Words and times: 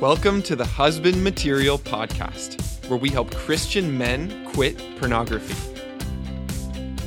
Welcome 0.00 0.42
to 0.42 0.54
the 0.54 0.66
Husband 0.66 1.24
Material 1.24 1.78
Podcast, 1.78 2.86
where 2.90 2.98
we 2.98 3.08
help 3.08 3.34
Christian 3.34 3.96
men 3.96 4.44
quit 4.52 4.76
pornography. 4.98 5.54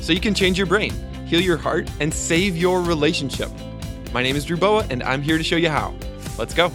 So 0.00 0.12
you 0.12 0.18
can 0.18 0.34
change 0.34 0.58
your 0.58 0.66
brain, 0.66 0.92
heal 1.24 1.40
your 1.40 1.56
heart, 1.56 1.88
and 2.00 2.12
save 2.12 2.56
your 2.56 2.82
relationship. 2.82 3.48
My 4.12 4.24
name 4.24 4.34
is 4.34 4.44
Drew 4.44 4.56
Boa, 4.56 4.84
and 4.90 5.04
I'm 5.04 5.22
here 5.22 5.38
to 5.38 5.44
show 5.44 5.54
you 5.54 5.68
how. 5.68 5.94
Let's 6.36 6.52
go. 6.52 6.72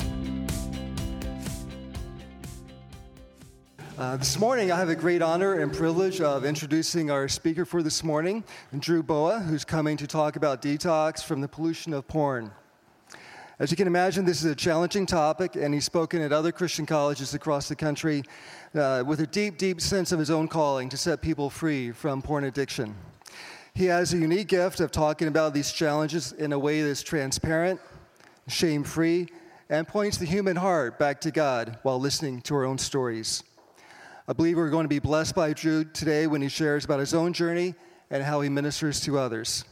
Uh, 3.97 4.15
this 4.15 4.39
morning, 4.39 4.71
I 4.71 4.77
have 4.77 4.87
a 4.87 4.95
great 4.95 5.21
honor 5.21 5.59
and 5.59 5.73
privilege 5.73 6.21
of 6.21 6.45
introducing 6.45 7.11
our 7.11 7.27
speaker 7.27 7.65
for 7.65 7.83
this 7.83 8.05
morning, 8.05 8.45
Drew 8.79 9.03
Boa, 9.03 9.39
who's 9.39 9.65
coming 9.65 9.97
to 9.97 10.07
talk 10.07 10.37
about 10.37 10.61
detox 10.61 11.21
from 11.21 11.41
the 11.41 11.49
pollution 11.49 11.93
of 11.93 12.07
porn. 12.07 12.51
As 13.57 13.71
you 13.71 13.77
can 13.77 13.87
imagine, 13.87 14.25
this 14.25 14.43
is 14.43 14.51
a 14.51 14.55
challenging 14.55 15.05
topic, 15.05 15.55
and 15.55 15.73
he's 15.73 15.85
spoken 15.85 16.21
at 16.21 16.33
other 16.33 16.51
Christian 16.51 16.85
colleges 16.85 17.33
across 17.33 17.69
the 17.69 17.75
country 17.75 18.21
uh, 18.73 19.01
with 19.07 19.21
a 19.21 19.27
deep, 19.27 19.57
deep 19.57 19.79
sense 19.79 20.11
of 20.11 20.19
his 20.19 20.29
own 20.29 20.49
calling 20.49 20.89
to 20.89 20.97
set 20.97 21.21
people 21.21 21.49
free 21.49 21.93
from 21.93 22.21
porn 22.21 22.43
addiction. 22.43 22.93
He 23.73 23.85
has 23.85 24.13
a 24.13 24.17
unique 24.17 24.49
gift 24.49 24.81
of 24.81 24.91
talking 24.91 25.29
about 25.29 25.53
these 25.53 25.71
challenges 25.71 26.33
in 26.33 26.51
a 26.51 26.59
way 26.59 26.81
that's 26.81 27.01
transparent, 27.01 27.79
shame 28.49 28.83
free, 28.83 29.29
and 29.69 29.87
points 29.87 30.17
the 30.17 30.25
human 30.25 30.57
heart 30.57 30.99
back 30.99 31.21
to 31.21 31.31
God 31.31 31.79
while 31.83 31.97
listening 31.97 32.41
to 32.41 32.55
our 32.55 32.65
own 32.65 32.77
stories. 32.77 33.41
I 34.27 34.33
believe 34.33 34.57
we're 34.57 34.69
going 34.69 34.83
to 34.83 34.89
be 34.89 34.99
blessed 34.99 35.33
by 35.33 35.53
Drew 35.53 35.85
today 35.85 36.27
when 36.27 36.41
he 36.41 36.49
shares 36.49 36.83
about 36.83 36.99
his 36.99 37.13
own 37.13 37.31
journey 37.31 37.73
and 38.09 38.21
how 38.21 38.41
he 38.41 38.49
ministers 38.49 38.99
to 39.01 39.17
others. 39.17 39.63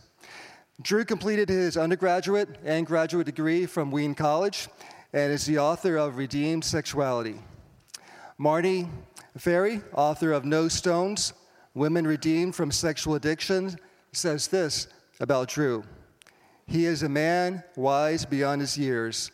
Drew 0.82 1.06
completed 1.06 1.50
his 1.50 1.78
undergraduate 1.78 2.50
and 2.66 2.86
graduate 2.88 3.28
degree 3.28 3.68
from 3.68 3.92
Wheaton 3.92 4.16
College 4.16 4.68
and 5.14 5.32
is 5.32 5.46
the 5.46 5.60
author 5.60 5.98
of 5.98 6.18
Redeemed 6.18 6.66
Sexuality. 6.66 7.40
Marnie 8.40 8.90
Ferree, 9.38 9.84
author 9.94 10.32
of 10.32 10.46
No 10.46 10.68
Stones 10.68 11.34
Women 11.76 12.08
Redeemed 12.08 12.56
from 12.56 12.72
Sexual 12.72 13.16
Addiction, 13.16 13.78
says 14.14 14.48
this 14.48 14.88
about 15.20 15.50
Drew 15.50 15.84
He 16.66 16.86
is 16.86 17.04
a 17.04 17.10
man 17.10 17.64
wise 17.76 18.26
beyond 18.26 18.62
his 18.62 18.76
years. 18.76 19.32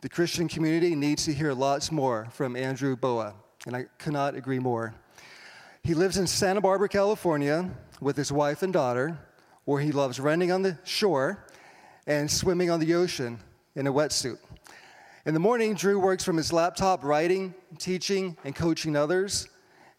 The 0.00 0.08
Christian 0.08 0.48
community 0.48 0.94
needs 0.94 1.26
to 1.26 1.34
hear 1.34 1.52
lots 1.52 1.92
more 1.92 2.28
from 2.30 2.56
Andrew 2.56 2.96
Boa, 2.96 3.34
and 3.66 3.76
I 3.76 3.86
cannot 3.98 4.34
agree 4.34 4.58
more. 4.58 4.94
He 5.82 5.92
lives 5.92 6.16
in 6.16 6.26
Santa 6.26 6.62
Barbara, 6.62 6.88
California, 6.88 7.70
with 8.00 8.16
his 8.16 8.32
wife 8.32 8.62
and 8.62 8.72
daughter 8.72 9.18
where 9.66 9.82
he 9.82 9.92
loves 9.92 10.18
running 10.18 10.50
on 10.50 10.62
the 10.62 10.78
shore 10.84 11.44
and 12.06 12.30
swimming 12.30 12.70
on 12.70 12.80
the 12.80 12.94
ocean 12.94 13.38
in 13.74 13.86
a 13.86 13.92
wetsuit. 13.92 14.38
In 15.26 15.34
the 15.34 15.40
morning, 15.40 15.74
Drew 15.74 15.98
works 15.98 16.22
from 16.22 16.36
his 16.36 16.52
laptop 16.52 17.02
writing, 17.02 17.52
teaching, 17.78 18.36
and 18.44 18.54
coaching 18.54 18.96
others. 18.96 19.48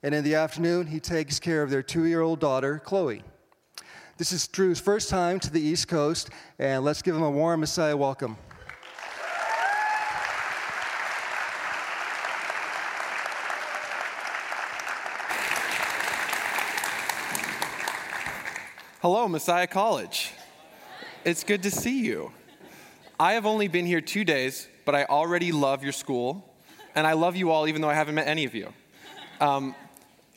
And 0.03 0.15
in 0.15 0.23
the 0.23 0.35
afternoon, 0.35 0.87
he 0.87 1.01
takes 1.01 1.37
care 1.37 1.63
of 1.63 1.69
their 1.69 1.83
two 1.83 2.05
year 2.05 2.21
old 2.21 2.39
daughter, 2.39 2.79
Chloe. 2.79 3.23
This 4.17 4.31
is 4.31 4.47
Drew's 4.47 4.79
first 4.79 5.09
time 5.09 5.39
to 5.41 5.51
the 5.51 5.61
East 5.61 5.89
Coast, 5.89 6.29
and 6.57 6.83
let's 6.83 7.01
give 7.01 7.15
him 7.15 7.23
a 7.23 7.29
warm 7.29 7.59
Messiah 7.59 7.95
welcome. 7.95 8.37
Hello, 19.09 19.25
Messiah 19.29 19.67
College. 19.67 20.33
It's 21.23 21.45
good 21.45 21.63
to 21.63 21.71
see 21.71 22.03
you. 22.03 22.33
I 23.17 23.35
have 23.35 23.45
only 23.45 23.69
been 23.69 23.85
here 23.85 24.01
two 24.01 24.25
days, 24.25 24.67
but 24.83 24.95
I 24.95 25.05
already 25.05 25.53
love 25.53 25.81
your 25.81 25.93
school, 25.93 26.53
and 26.93 27.07
I 27.07 27.13
love 27.13 27.37
you 27.37 27.49
all 27.49 27.69
even 27.69 27.81
though 27.81 27.89
I 27.89 27.93
haven't 27.93 28.15
met 28.15 28.27
any 28.27 28.43
of 28.43 28.53
you. 28.53 28.73
Um, 29.39 29.75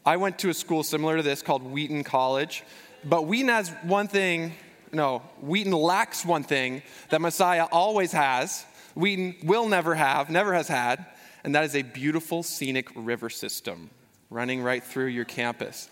I 0.06 0.18
went 0.18 0.38
to 0.38 0.50
a 0.50 0.54
school 0.54 0.84
similar 0.84 1.16
to 1.16 1.22
this 1.24 1.42
called 1.42 1.64
Wheaton 1.64 2.04
College, 2.04 2.62
but 3.04 3.22
Wheaton 3.22 3.48
has 3.48 3.70
one 3.82 4.06
thing, 4.06 4.54
no, 4.92 5.18
Wheaton 5.40 5.72
lacks 5.72 6.24
one 6.24 6.44
thing 6.44 6.84
that 7.08 7.20
Messiah 7.20 7.66
always 7.72 8.12
has, 8.12 8.64
Wheaton 8.94 9.34
will 9.42 9.68
never 9.68 9.96
have, 9.96 10.30
never 10.30 10.54
has 10.54 10.68
had, 10.68 11.06
and 11.42 11.56
that 11.56 11.64
is 11.64 11.74
a 11.74 11.82
beautiful 11.82 12.44
scenic 12.44 12.88
river 12.94 13.30
system 13.30 13.90
running 14.30 14.62
right 14.62 14.84
through 14.84 15.06
your 15.06 15.24
campus. 15.24 15.88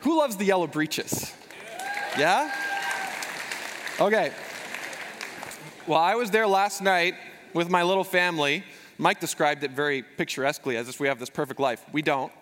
Who 0.00 0.18
loves 0.18 0.36
the 0.36 0.44
yellow 0.44 0.66
breeches? 0.66 1.32
Yeah? 2.18 2.52
Okay. 4.00 4.32
Well, 5.86 6.00
I 6.00 6.16
was 6.16 6.30
there 6.30 6.46
last 6.46 6.82
night 6.82 7.14
with 7.54 7.70
my 7.70 7.82
little 7.82 8.04
family. 8.04 8.64
Mike 8.98 9.20
described 9.20 9.62
it 9.62 9.70
very 9.70 10.02
picturesquely 10.02 10.76
as 10.76 10.88
if 10.88 10.98
we 11.00 11.08
have 11.08 11.18
this 11.18 11.30
perfect 11.30 11.60
life. 11.60 11.84
We 11.92 12.02
don't. 12.02 12.32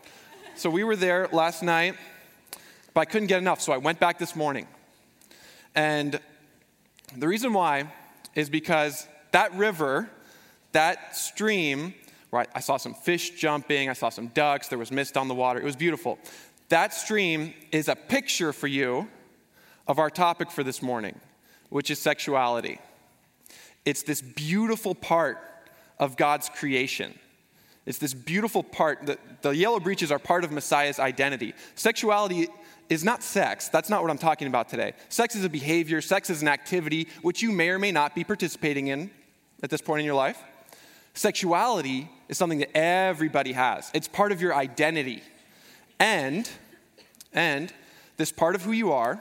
So 0.57 0.71
we 0.71 0.84
were 0.84 0.97
there 0.97 1.28
last 1.33 1.62
night, 1.62 1.97
but 2.95 3.03
I 3.03 3.05
couldn't 3.05 3.28
get 3.28 3.39
enough, 3.39 3.61
so 3.61 3.73
I 3.73 3.77
went 3.77 4.01
back 4.01 4.19
this 4.19 4.34
morning. 4.34 4.67
And 5.75 6.19
the 7.17 7.28
reason 7.28 7.53
why 7.53 7.93
is 8.34 8.51
because 8.51 9.07
that 9.33 9.55
river, 9.55 10.09
that 10.73 11.17
stream, 11.17 11.95
right, 12.33 12.49
I 12.55 12.61
saw 12.61 12.77
some 12.77 12.95
fish 12.95 13.31
jumping, 13.31 13.89
I 13.89 13.93
saw 13.93 14.09
some 14.09 14.28
ducks, 14.28 14.69
there 14.69 14.78
was 14.78 14.91
mist 14.91 15.17
on 15.17 15.28
the 15.28 15.34
water. 15.34 15.61
It 15.61 15.65
was 15.65 15.77
beautiful. 15.77 16.19
That 16.71 16.93
stream 16.93 17.55
is 17.71 17.89
a 17.89 17.97
picture 17.97 18.53
for 18.53 18.67
you 18.67 19.09
of 19.88 19.99
our 19.99 20.10
topic 20.10 20.50
for 20.50 20.62
this 20.62 20.82
morning, 20.82 21.19
which 21.71 21.91
is 21.91 21.99
sexuality. 21.99 22.78
It's 23.84 24.03
this 24.03 24.21
beautiful 24.21 24.94
part 24.94 25.38
of 25.99 26.16
God's 26.16 26.50
creation. 26.50 27.19
It's 27.87 27.98
this 27.98 28.12
beautiful 28.12 28.62
part 28.62 29.06
that 29.06 29.19
the 29.41 29.50
yellow 29.50 29.81
breeches 29.81 30.12
are 30.12 30.19
part 30.19 30.44
of 30.44 30.53
Messiah's 30.53 30.98
identity. 30.98 31.54
Sexuality 31.75 32.48
is 32.91 33.03
not 33.03 33.22
sex. 33.22 33.69
That's 33.69 33.88
not 33.88 34.03
what 34.03 34.10
I'm 34.10 34.19
talking 34.19 34.47
about 34.47 34.69
today. 34.69 34.93
Sex 35.09 35.34
is 35.34 35.44
a 35.44 35.48
behavior, 35.48 36.03
sex 36.03 36.28
is 36.28 36.43
an 36.43 36.48
activity 36.48 37.09
which 37.22 37.43
you 37.43 37.50
may 37.50 37.71
or 37.71 37.78
may 37.78 37.91
not 37.91 38.15
be 38.15 38.25
participating 38.25 38.88
in 38.88 39.10
at 39.62 39.71
this 39.71 39.81
point 39.81 40.00
in 40.00 40.06
your 40.06 40.15
life. 40.15 40.43
Sexuality 41.15 42.10
is 42.28 42.37
something 42.37 42.59
that 42.59 42.77
everybody 42.77 43.53
has. 43.53 43.91
It's 43.94 44.06
part 44.06 44.32
of 44.32 44.41
your 44.43 44.54
identity. 44.54 45.22
And 45.98 46.48
and 47.32 47.72
this 48.19 48.32
part 48.32 48.54
of 48.54 48.62
who 48.62 48.72
you 48.72 48.93
are 48.93 49.21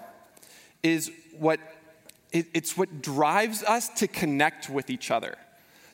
is 0.84 1.12
what 1.38 1.60
it, 2.32 2.48
it's 2.54 2.78
what 2.78 3.02
drives 3.02 3.64
us 3.64 3.90
to 4.00 4.08
connect 4.08 4.70
with 4.70 4.90
each 4.90 5.12
other. 5.12 5.38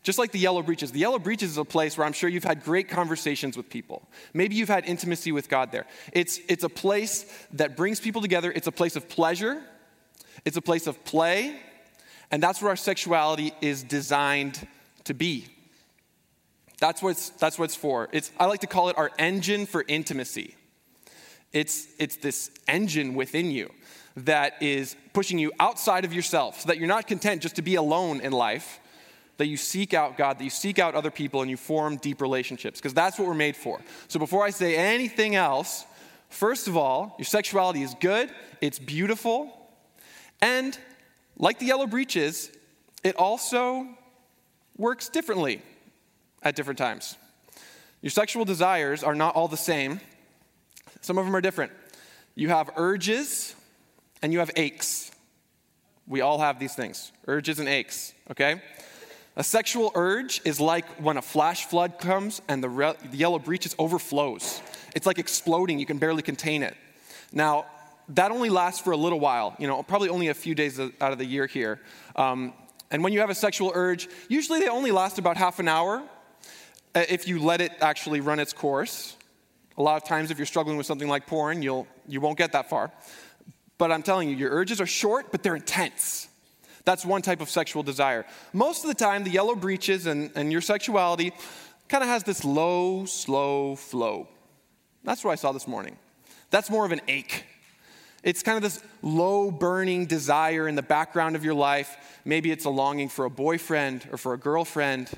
Just 0.01 0.19
like 0.19 0.31
the 0.31 0.39
Yellow 0.39 0.61
Breeches. 0.61 0.91
The 0.91 0.99
Yellow 0.99 1.19
Breeches 1.19 1.51
is 1.51 1.57
a 1.57 1.63
place 1.63 1.97
where 1.97 2.05
I'm 2.05 2.13
sure 2.13 2.29
you've 2.29 2.43
had 2.43 2.63
great 2.63 2.89
conversations 2.89 3.55
with 3.55 3.69
people. 3.69 4.01
Maybe 4.33 4.55
you've 4.55 4.67
had 4.67 4.85
intimacy 4.85 5.31
with 5.31 5.47
God 5.47 5.71
there. 5.71 5.85
It's, 6.11 6.39
it's 6.49 6.65
a 6.65 6.69
place 6.69 7.25
that 7.53 7.77
brings 7.77 8.01
people 8.01 8.21
together. 8.21 8.51
It's 8.51 8.67
a 8.67 8.71
place 8.71 8.97
of 8.97 9.07
pleasure, 9.07 9.61
it's 10.43 10.57
a 10.57 10.61
place 10.61 10.87
of 10.87 11.03
play, 11.05 11.55
and 12.31 12.43
that's 12.43 12.61
where 12.61 12.69
our 12.69 12.75
sexuality 12.75 13.53
is 13.61 13.83
designed 13.83 14.67
to 15.05 15.13
be. 15.13 15.47
That's 16.79 17.01
what 17.01 17.11
it's, 17.11 17.29
that's 17.29 17.57
what 17.57 17.65
it's 17.65 17.75
for. 17.75 18.09
It's, 18.11 18.31
I 18.37 18.45
like 18.47 18.59
to 18.61 18.67
call 18.67 18.89
it 18.89 18.97
our 18.97 19.11
engine 19.17 19.65
for 19.65 19.85
intimacy. 19.87 20.55
It's, 21.53 21.87
it's 21.97 22.17
this 22.17 22.51
engine 22.67 23.13
within 23.13 23.51
you 23.51 23.71
that 24.15 24.61
is 24.61 24.95
pushing 25.13 25.39
you 25.39 25.51
outside 25.59 26.05
of 26.05 26.13
yourself 26.13 26.61
so 26.61 26.67
that 26.67 26.77
you're 26.77 26.87
not 26.87 27.07
content 27.07 27.41
just 27.41 27.55
to 27.55 27.61
be 27.61 27.75
alone 27.75 28.21
in 28.21 28.31
life, 28.31 28.79
that 29.37 29.47
you 29.47 29.57
seek 29.57 29.93
out 29.93 30.17
God, 30.17 30.37
that 30.37 30.43
you 30.43 30.49
seek 30.49 30.77
out 30.77 30.93
other 30.93 31.11
people, 31.11 31.41
and 31.41 31.49
you 31.49 31.57
form 31.57 31.97
deep 31.97 32.21
relationships, 32.21 32.79
because 32.79 32.93
that's 32.93 33.17
what 33.17 33.27
we're 33.27 33.33
made 33.33 33.55
for. 33.55 33.81
So 34.07 34.19
before 34.19 34.43
I 34.43 34.51
say 34.51 34.75
anything 34.75 35.35
else, 35.35 35.85
first 36.29 36.67
of 36.67 36.77
all, 36.77 37.15
your 37.17 37.25
sexuality 37.25 37.81
is 37.81 37.95
good, 37.99 38.29
it's 38.61 38.77
beautiful, 38.77 39.51
and 40.41 40.77
like 41.37 41.57
the 41.57 41.65
yellow 41.65 41.87
breeches, 41.87 42.51
it 43.03 43.15
also 43.15 43.87
works 44.77 45.09
differently 45.09 45.61
at 46.43 46.55
different 46.55 46.77
times. 46.77 47.17
Your 48.01 48.11
sexual 48.11 48.45
desires 48.45 49.03
are 49.03 49.15
not 49.15 49.35
all 49.35 49.47
the 49.47 49.57
same, 49.57 49.99
some 51.01 51.17
of 51.17 51.25
them 51.25 51.35
are 51.35 51.41
different. 51.41 51.71
You 52.35 52.49
have 52.49 52.69
urges, 52.75 53.55
and 54.23 54.33
you 54.33 54.39
have 54.39 54.49
aches. 54.55 55.11
We 56.07 56.21
all 56.21 56.39
have 56.39 56.57
these 56.57 56.73
things 56.73 57.11
urges 57.27 57.59
and 57.59 57.69
aches, 57.69 58.13
okay? 58.31 58.61
A 59.35 59.43
sexual 59.43 59.91
urge 59.95 60.41
is 60.45 60.59
like 60.59 60.85
when 61.01 61.17
a 61.17 61.21
flash 61.21 61.65
flood 61.65 61.99
comes 61.99 62.41
and 62.47 62.63
the, 62.63 62.69
re- 62.69 62.95
the 63.11 63.17
yellow 63.17 63.39
breeches 63.39 63.75
overflows. 63.77 64.61
It's 64.95 65.05
like 65.05 65.19
exploding, 65.19 65.79
you 65.79 65.85
can 65.85 65.97
barely 65.97 66.21
contain 66.21 66.63
it. 66.63 66.75
Now, 67.31 67.65
that 68.09 68.31
only 68.31 68.49
lasts 68.49 68.81
for 68.81 68.91
a 68.91 68.97
little 68.97 69.19
while, 69.19 69.55
you 69.59 69.67
know, 69.67 69.81
probably 69.81 70.09
only 70.09 70.27
a 70.27 70.33
few 70.33 70.55
days 70.55 70.79
out 70.79 71.11
of 71.11 71.17
the 71.17 71.25
year 71.25 71.47
here. 71.47 71.79
Um, 72.15 72.53
and 72.91 73.03
when 73.03 73.11
you 73.11 73.21
have 73.21 73.29
a 73.29 73.35
sexual 73.35 73.71
urge, 73.73 74.07
usually 74.27 74.59
they 74.59 74.67
only 74.67 74.91
last 74.91 75.17
about 75.17 75.35
half 75.35 75.59
an 75.59 75.67
hour 75.67 76.03
uh, 76.93 77.03
if 77.09 77.27
you 77.27 77.39
let 77.39 77.59
it 77.59 77.71
actually 77.81 78.19
run 78.19 78.39
its 78.39 78.53
course. 78.53 79.15
A 79.77 79.81
lot 79.81 79.97
of 79.99 80.07
times, 80.07 80.29
if 80.29 80.37
you're 80.37 80.45
struggling 80.45 80.77
with 80.77 80.85
something 80.85 81.07
like 81.07 81.25
porn, 81.25 81.63
you'll, 81.63 81.87
you 82.07 82.21
won't 82.21 82.37
get 82.37 82.51
that 82.51 82.69
far. 82.69 82.91
But 83.77 83.91
I'm 83.91 84.03
telling 84.03 84.29
you, 84.29 84.35
your 84.35 84.51
urges 84.51 84.79
are 84.79 84.85
short, 84.85 85.31
but 85.31 85.43
they're 85.43 85.55
intense. 85.55 86.27
That's 86.85 87.05
one 87.05 87.21
type 87.21 87.41
of 87.41 87.49
sexual 87.49 87.83
desire. 87.83 88.25
Most 88.51 88.83
of 88.83 88.89
the 88.89 88.95
time, 88.95 89.23
the 89.23 89.29
yellow 89.29 89.55
breeches 89.55 90.05
and, 90.05 90.31
and 90.35 90.51
your 90.51 90.61
sexuality 90.61 91.31
kind 91.87 92.03
of 92.03 92.09
has 92.09 92.23
this 92.23 92.43
low, 92.43 93.05
slow 93.05 93.75
flow. 93.75 94.27
That's 95.03 95.23
what 95.23 95.31
I 95.31 95.35
saw 95.35 95.51
this 95.51 95.67
morning. 95.67 95.97
That's 96.49 96.69
more 96.69 96.85
of 96.85 96.91
an 96.91 97.01
ache. 97.07 97.45
It's 98.23 98.41
kind 98.41 98.55
of 98.55 98.63
this 98.63 98.81
low 99.01 99.51
burning 99.51 100.05
desire 100.05 100.67
in 100.67 100.75
the 100.75 100.81
background 100.81 101.35
of 101.35 101.43
your 101.43 101.53
life. 101.53 102.21
Maybe 102.23 102.51
it's 102.51 102.65
a 102.65 102.69
longing 102.69 103.09
for 103.09 103.25
a 103.25 103.29
boyfriend 103.29 104.07
or 104.11 104.17
for 104.17 104.33
a 104.33 104.37
girlfriend, 104.37 105.09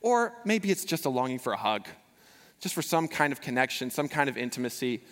or 0.00 0.34
maybe 0.44 0.70
it's 0.70 0.84
just 0.84 1.04
a 1.04 1.08
longing 1.08 1.40
for 1.40 1.52
a 1.52 1.56
hug, 1.56 1.88
just 2.60 2.74
for 2.74 2.82
some 2.82 3.08
kind 3.08 3.32
of 3.32 3.40
connection, 3.40 3.90
some 3.90 4.08
kind 4.08 4.28
of 4.28 4.36
intimacy. 4.36 5.02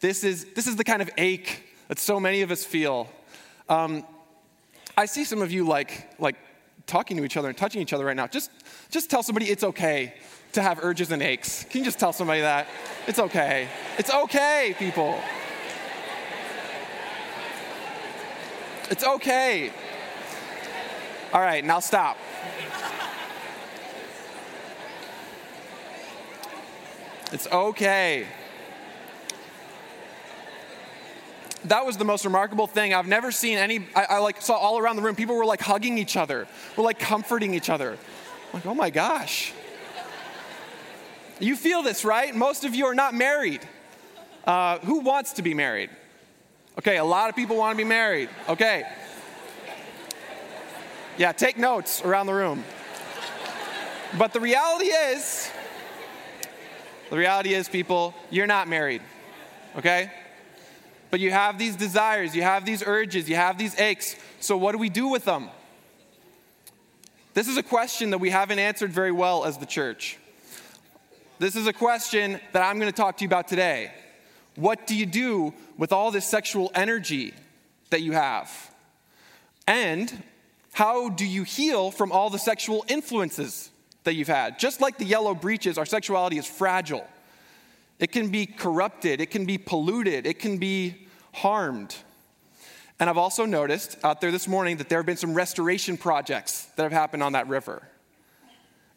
This 0.00 0.24
is, 0.24 0.46
this 0.54 0.66
is 0.66 0.76
the 0.76 0.84
kind 0.84 1.00
of 1.00 1.10
ache 1.16 1.69
that 1.90 1.98
so 1.98 2.20
many 2.20 2.42
of 2.42 2.52
us 2.52 2.64
feel. 2.64 3.08
Um, 3.68 4.04
I 4.96 5.06
see 5.06 5.24
some 5.24 5.42
of 5.42 5.50
you 5.50 5.66
like, 5.66 6.08
like 6.20 6.36
talking 6.86 7.16
to 7.16 7.24
each 7.24 7.36
other 7.36 7.48
and 7.48 7.58
touching 7.58 7.82
each 7.82 7.92
other 7.92 8.04
right 8.04 8.14
now. 8.14 8.28
Just, 8.28 8.52
just 8.90 9.10
tell 9.10 9.24
somebody 9.24 9.46
it's 9.46 9.64
okay 9.64 10.14
to 10.52 10.62
have 10.62 10.84
urges 10.84 11.10
and 11.10 11.20
aches. 11.20 11.64
Can 11.64 11.80
you 11.80 11.84
just 11.84 11.98
tell 11.98 12.12
somebody 12.12 12.42
that? 12.42 12.68
It's 13.08 13.18
okay. 13.18 13.66
It's 13.98 14.14
okay, 14.14 14.76
people. 14.78 15.18
It's 18.88 19.02
okay. 19.02 19.72
All 21.32 21.40
right, 21.40 21.64
now 21.64 21.80
stop. 21.80 22.16
It's 27.32 27.48
okay. 27.48 28.28
That 31.64 31.84
was 31.84 31.96
the 31.96 32.04
most 32.04 32.24
remarkable 32.24 32.66
thing. 32.66 32.94
I've 32.94 33.06
never 33.06 33.30
seen 33.30 33.58
any, 33.58 33.86
I, 33.94 34.04
I, 34.04 34.18
like 34.18 34.40
saw 34.40 34.54
all 34.54 34.78
around 34.78 34.96
the 34.96 35.02
room, 35.02 35.14
people 35.14 35.36
were 35.36 35.44
like 35.44 35.60
hugging 35.60 35.98
each 35.98 36.16
other, 36.16 36.46
were 36.76 36.82
like 36.82 36.98
comforting 36.98 37.54
each 37.54 37.68
other. 37.68 37.92
I'm 37.92 38.54
like, 38.54 38.66
oh 38.66 38.74
my 38.74 38.90
gosh. 38.90 39.52
You 41.38 41.56
feel 41.56 41.82
this, 41.82 42.04
right? 42.04 42.34
Most 42.34 42.64
of 42.64 42.74
you 42.74 42.86
are 42.86 42.94
not 42.94 43.14
married. 43.14 43.60
Uh, 44.44 44.78
who 44.80 45.00
wants 45.00 45.34
to 45.34 45.42
be 45.42 45.54
married? 45.54 45.90
Okay, 46.78 46.96
a 46.96 47.04
lot 47.04 47.28
of 47.28 47.36
people 47.36 47.56
want 47.56 47.76
to 47.76 47.82
be 47.82 47.88
married. 47.88 48.30
Okay. 48.48 48.84
Yeah, 51.18 51.32
take 51.32 51.58
notes 51.58 52.02
around 52.02 52.26
the 52.26 52.34
room. 52.34 52.64
But 54.18 54.32
the 54.32 54.40
reality 54.40 54.86
is, 54.86 55.50
the 57.10 57.18
reality 57.18 57.54
is, 57.54 57.68
people, 57.68 58.14
you're 58.30 58.46
not 58.46 58.68
married. 58.68 59.02
Okay? 59.76 60.10
But 61.10 61.20
you 61.20 61.30
have 61.30 61.58
these 61.58 61.76
desires, 61.76 62.36
you 62.36 62.42
have 62.42 62.64
these 62.64 62.82
urges, 62.86 63.28
you 63.28 63.36
have 63.36 63.58
these 63.58 63.78
aches. 63.78 64.16
So, 64.40 64.56
what 64.56 64.72
do 64.72 64.78
we 64.78 64.88
do 64.88 65.08
with 65.08 65.24
them? 65.24 65.50
This 67.34 67.48
is 67.48 67.56
a 67.56 67.62
question 67.62 68.10
that 68.10 68.18
we 68.18 68.30
haven't 68.30 68.58
answered 68.58 68.92
very 68.92 69.12
well 69.12 69.44
as 69.44 69.58
the 69.58 69.66
church. 69.66 70.18
This 71.38 71.56
is 71.56 71.66
a 71.66 71.72
question 71.72 72.40
that 72.52 72.62
I'm 72.62 72.78
going 72.78 72.90
to 72.90 72.96
talk 72.96 73.16
to 73.18 73.24
you 73.24 73.28
about 73.28 73.48
today. 73.48 73.92
What 74.56 74.86
do 74.86 74.94
you 74.94 75.06
do 75.06 75.54
with 75.78 75.92
all 75.92 76.10
this 76.10 76.26
sexual 76.26 76.70
energy 76.74 77.32
that 77.90 78.02
you 78.02 78.12
have? 78.12 78.50
And 79.66 80.22
how 80.72 81.08
do 81.08 81.24
you 81.24 81.44
heal 81.44 81.90
from 81.90 82.12
all 82.12 82.30
the 82.30 82.38
sexual 82.38 82.84
influences 82.88 83.70
that 84.04 84.14
you've 84.14 84.28
had? 84.28 84.58
Just 84.58 84.80
like 84.80 84.98
the 84.98 85.04
yellow 85.04 85.34
breeches, 85.34 85.78
our 85.78 85.86
sexuality 85.86 86.36
is 86.36 86.46
fragile. 86.46 87.06
It 88.00 88.12
can 88.12 88.28
be 88.28 88.46
corrupted, 88.46 89.20
it 89.20 89.30
can 89.30 89.44
be 89.44 89.58
polluted, 89.58 90.26
it 90.26 90.38
can 90.38 90.56
be 90.56 91.06
harmed. 91.34 91.94
And 92.98 93.08
I've 93.08 93.18
also 93.18 93.44
noticed 93.44 93.98
out 94.02 94.20
there 94.20 94.30
this 94.30 94.48
morning 94.48 94.78
that 94.78 94.88
there 94.88 94.98
have 94.98 95.06
been 95.06 95.18
some 95.18 95.34
restoration 95.34 95.96
projects 95.96 96.64
that 96.76 96.82
have 96.82 96.92
happened 96.92 97.22
on 97.22 97.32
that 97.32 97.46
river. 97.46 97.82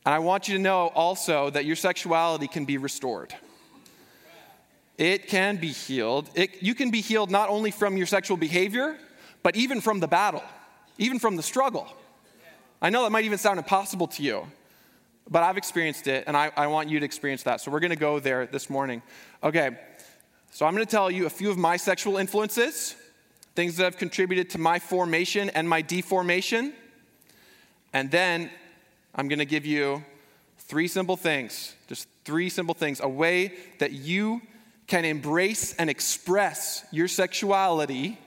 And 0.06 0.14
I 0.14 0.20
want 0.20 0.48
you 0.48 0.56
to 0.56 0.62
know 0.62 0.88
also 0.96 1.50
that 1.50 1.66
your 1.66 1.76
sexuality 1.76 2.48
can 2.48 2.66
be 2.66 2.78
restored. 2.78 3.36
It 4.98 5.28
can 5.28 5.58
be 5.58 5.70
healed. 5.70 6.30
It, 6.34 6.62
you 6.62 6.76
can 6.76 6.90
be 6.92 7.02
healed 7.02 7.30
not 7.30 7.50
only 7.50 7.72
from 7.72 7.98
your 7.98 8.06
sexual 8.06 8.38
behavior, 8.38 8.98
but 9.42 9.56
even 9.56 9.82
from 9.82 10.00
the 10.00 10.08
battle, 10.08 10.44
even 10.98 11.20
from 11.20 11.36
the 11.36 11.44
struggle. 11.44 11.88
I 12.82 12.90
know 12.90 13.04
that 13.04 13.12
might 13.12 13.26
even 13.26 13.38
sound 13.38 13.58
impossible 13.58 14.08
to 14.08 14.24
you, 14.24 14.48
but 15.30 15.44
I've 15.44 15.58
experienced 15.58 16.08
it, 16.08 16.25
and 16.28 16.36
I, 16.36 16.52
I 16.56 16.68
want 16.68 16.90
you 16.90 17.00
to 17.00 17.06
experience 17.06 17.44
that. 17.44 17.62
So 17.62 17.72
we're 17.72 17.80
going 17.80 17.92
to 17.92 17.96
go 17.96 18.20
there 18.20 18.46
this 18.46 18.70
morning. 18.70 19.02
Okay, 19.44 19.78
so 20.52 20.66
I'm 20.66 20.74
going 20.74 20.86
to 20.86 20.92
tell 20.92 21.10
you 21.10 21.25
a 21.25 21.30
few 21.30 21.50
of 21.50 21.58
my 21.58 21.78
sexual 21.78 22.18
influences, 22.18 22.96
things 23.56 23.78
that 23.78 23.86
have 23.86 23.98
contributed 23.98 24.50
to 24.52 24.58
my 24.58 24.80
formation 24.80 25.50
and 25.52 25.68
my 25.68 25.81
deformation. 25.81 26.74
And 27.94 28.12
then 28.12 28.50
I'm 29.16 29.28
going 29.28 29.40
to 29.40 29.46
give 29.46 29.66
you 29.66 30.04
three 30.58 30.88
simple 30.88 31.18
things, 31.18 31.76
just 31.88 32.08
three 32.26 32.50
simple 32.50 32.76
things, 32.76 33.00
a 33.00 33.10
way 33.10 33.54
that 33.80 33.92
you 33.92 34.42
can 34.88 35.06
embrace 35.06 35.74
and 35.76 35.90
express 35.90 36.86
your 36.92 37.08
sexuality 37.08 38.19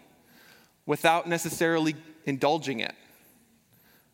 without 0.87 1.29
necessarily 1.29 1.95
indulging 2.25 2.81
it, 2.81 2.95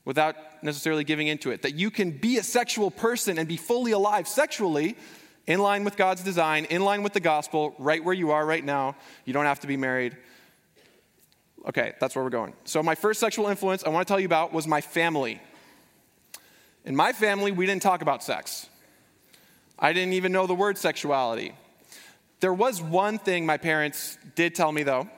without 0.04 0.36
necessarily 0.62 1.04
giving 1.04 1.28
into 1.28 1.50
it. 1.50 1.62
That 1.62 1.74
you 1.74 1.90
can 1.90 2.10
be 2.10 2.38
a 2.38 2.42
sexual 2.42 2.90
person 2.90 3.38
and 3.38 3.48
be 3.48 3.56
fully 3.56 3.92
alive 3.92 4.26
sexually 4.26 4.96
in 5.46 5.60
line 5.60 5.84
with 5.84 5.96
God's 5.96 6.22
design, 6.22 6.66
in 6.66 6.84
line 6.84 7.02
with 7.02 7.12
the 7.12 7.20
gospel, 7.20 7.74
right 7.78 8.02
where 8.02 8.14
you 8.14 8.30
are 8.30 8.44
right 8.44 8.64
now. 8.64 8.96
You 9.24 9.32
don't 9.32 9.44
have 9.44 9.60
to 9.60 9.66
be 9.66 9.76
married. 9.76 10.16
Okay, 11.68 11.94
that's 12.00 12.14
where 12.16 12.24
we're 12.24 12.30
going. 12.30 12.54
So, 12.64 12.82
my 12.82 12.94
first 12.94 13.20
sexual 13.20 13.46
influence 13.46 13.84
I 13.84 13.88
want 13.88 14.06
to 14.06 14.10
tell 14.10 14.20
you 14.20 14.26
about 14.26 14.52
was 14.52 14.66
my 14.66 14.80
family. 14.80 15.40
In 16.84 16.96
my 16.96 17.12
family, 17.12 17.52
we 17.52 17.66
didn't 17.66 17.82
talk 17.82 18.02
about 18.02 18.24
sex. 18.24 18.68
I 19.78 19.92
didn't 19.92 20.14
even 20.14 20.32
know 20.32 20.46
the 20.46 20.54
word 20.54 20.76
sexuality. 20.78 21.54
There 22.40 22.52
was 22.52 22.82
one 22.82 23.18
thing 23.18 23.46
my 23.46 23.56
parents 23.56 24.18
did 24.34 24.56
tell 24.56 24.72
me, 24.72 24.82
though, 24.82 25.08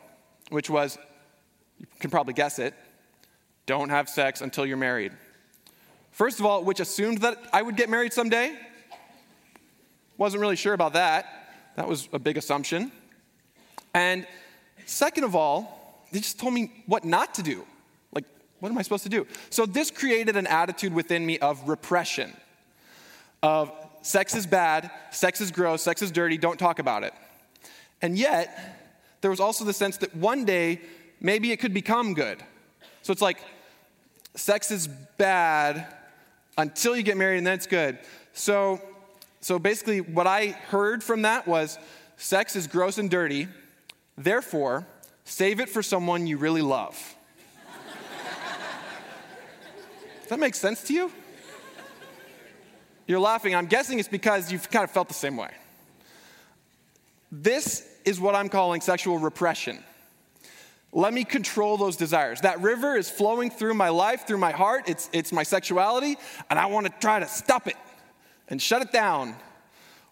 which 0.51 0.69
was 0.69 0.99
you 1.79 1.87
can 1.99 2.11
probably 2.11 2.35
guess 2.35 2.59
it 2.59 2.75
don't 3.67 3.89
have 3.89 4.09
sex 4.09 4.41
until 4.41 4.67
you're 4.67 4.77
married. 4.77 5.13
First 6.11 6.39
of 6.39 6.47
all, 6.47 6.63
which 6.63 6.81
assumed 6.81 7.19
that 7.19 7.39
I 7.53 7.61
would 7.61 7.77
get 7.77 7.89
married 7.89 8.13
someday. 8.13 8.57
Wasn't 10.17 10.41
really 10.41 10.57
sure 10.57 10.75
about 10.75 10.93
that. 10.93 11.27
That 11.77 11.89
was 11.89 12.09
a 12.13 12.19
big 12.19 12.37
assumption. 12.37 12.93
And 13.95 14.27
second 14.87 15.25
of 15.25 15.35
all, 15.35 16.07
they 16.13 16.21
just 16.21 16.39
told 16.39 16.55
me 16.55 16.85
what 16.87 17.05
not 17.05 17.35
to 17.35 17.43
do. 17.43 17.65
Like, 18.13 18.25
what 18.61 18.71
am 18.71 18.79
I 18.79 18.83
supposed 18.83 19.03
to 19.05 19.09
do? 19.09 19.27
So, 19.51 19.67
this 19.67 19.91
created 19.91 20.37
an 20.37 20.47
attitude 20.47 20.95
within 20.95 21.27
me 21.27 21.39
of 21.39 21.69
repression 21.69 22.33
of 23.43 23.73
sex 24.03 24.35
is 24.35 24.47
bad, 24.47 24.91
sex 25.11 25.41
is 25.41 25.51
gross, 25.51 25.83
sex 25.83 26.01
is 26.01 26.11
dirty, 26.13 26.39
don't 26.39 26.59
talk 26.59 26.79
about 26.79 27.03
it. 27.03 27.13
And 28.01 28.17
yet, 28.17 29.19
there 29.21 29.31
was 29.31 29.41
also 29.41 29.65
the 29.65 29.73
sense 29.73 29.97
that 29.99 30.15
one 30.15 30.45
day, 30.45 30.81
maybe 31.21 31.51
it 31.51 31.59
could 31.59 31.75
become 31.75 32.15
good. 32.15 32.41
So, 33.03 33.13
it's 33.13 33.23
like 33.23 33.39
sex 34.35 34.71
is 34.71 34.89
bad 35.17 35.87
until 36.57 36.97
you 36.97 37.03
get 37.03 37.17
married 37.17 37.39
and 37.39 37.47
then 37.47 37.55
it's 37.55 37.67
good. 37.67 37.99
So, 38.33 38.81
so 39.41 39.59
basically, 39.59 40.01
what 40.01 40.27
I 40.27 40.49
heard 40.49 41.03
from 41.03 41.23
that 41.23 41.47
was 41.47 41.79
sex 42.17 42.57
is 42.57 42.67
gross 42.67 42.99
and 42.99 43.11
dirty, 43.11 43.49
therefore, 44.17 44.87
save 45.25 45.61
it 45.61 45.69
for 45.69 45.83
someone 45.83 46.27
you 46.27 46.37
really 46.37 46.63
love. 46.63 47.15
Does 50.21 50.31
that 50.31 50.39
make 50.39 50.55
sense 50.55 50.83
to 50.85 50.95
you? 50.95 51.13
You're 53.07 53.21
laughing. 53.21 53.55
I'm 53.55 53.67
guessing 53.67 53.99
it's 53.99 54.09
because 54.09 54.51
you've 54.51 54.71
kind 54.71 54.85
of 54.85 54.91
felt 54.91 55.09
the 55.09 55.15
same 55.15 55.37
way. 55.37 55.51
This 57.31 57.87
is 58.07 58.19
what 58.19 58.35
I'm 58.35 58.49
calling 58.49 58.81
sexual 58.81 59.19
repression. 59.19 59.83
Let 60.97 61.13
me 61.13 61.25
control 61.25 61.77
those 61.77 61.97
desires. 61.97 62.43
That 62.43 62.61
river 62.61 62.97
is 62.97 63.11
flowing 63.11 63.51
through 63.51 63.75
my 63.75 63.89
life, 63.89 64.29
through 64.29 64.39
my 64.39 64.53
heart. 64.53 64.89
It's, 64.89 65.11
it's 65.13 65.33
my 65.33 65.43
sexuality, 65.43 66.17
and 66.49 66.57
I 66.57 66.67
want 66.67 66.87
to 66.87 66.93
try 67.01 67.19
to 67.19 67.27
stop 67.27 67.67
it 67.67 67.77
and 68.49 68.63
shut 68.63 68.81
it 68.81 68.93
down. 68.93 69.35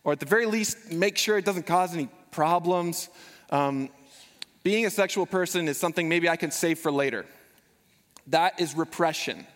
Or 0.02 0.12
at 0.12 0.18
the 0.18 0.26
very 0.26 0.44
least, 0.44 0.90
make 0.90 1.16
sure 1.16 1.38
it 1.38 1.44
doesn't 1.44 1.66
cause 1.66 1.94
any 1.94 2.08
problems. 2.32 3.08
Um, 3.50 3.90
being 4.64 4.84
a 4.84 4.90
sexual 4.90 5.24
person 5.24 5.68
is 5.68 5.78
something 5.78 6.08
maybe 6.08 6.28
I 6.28 6.34
can 6.34 6.50
save 6.50 6.80
for 6.80 6.90
later. 6.90 7.26
That 8.26 8.60
is 8.60 8.74
repression. 8.74 9.46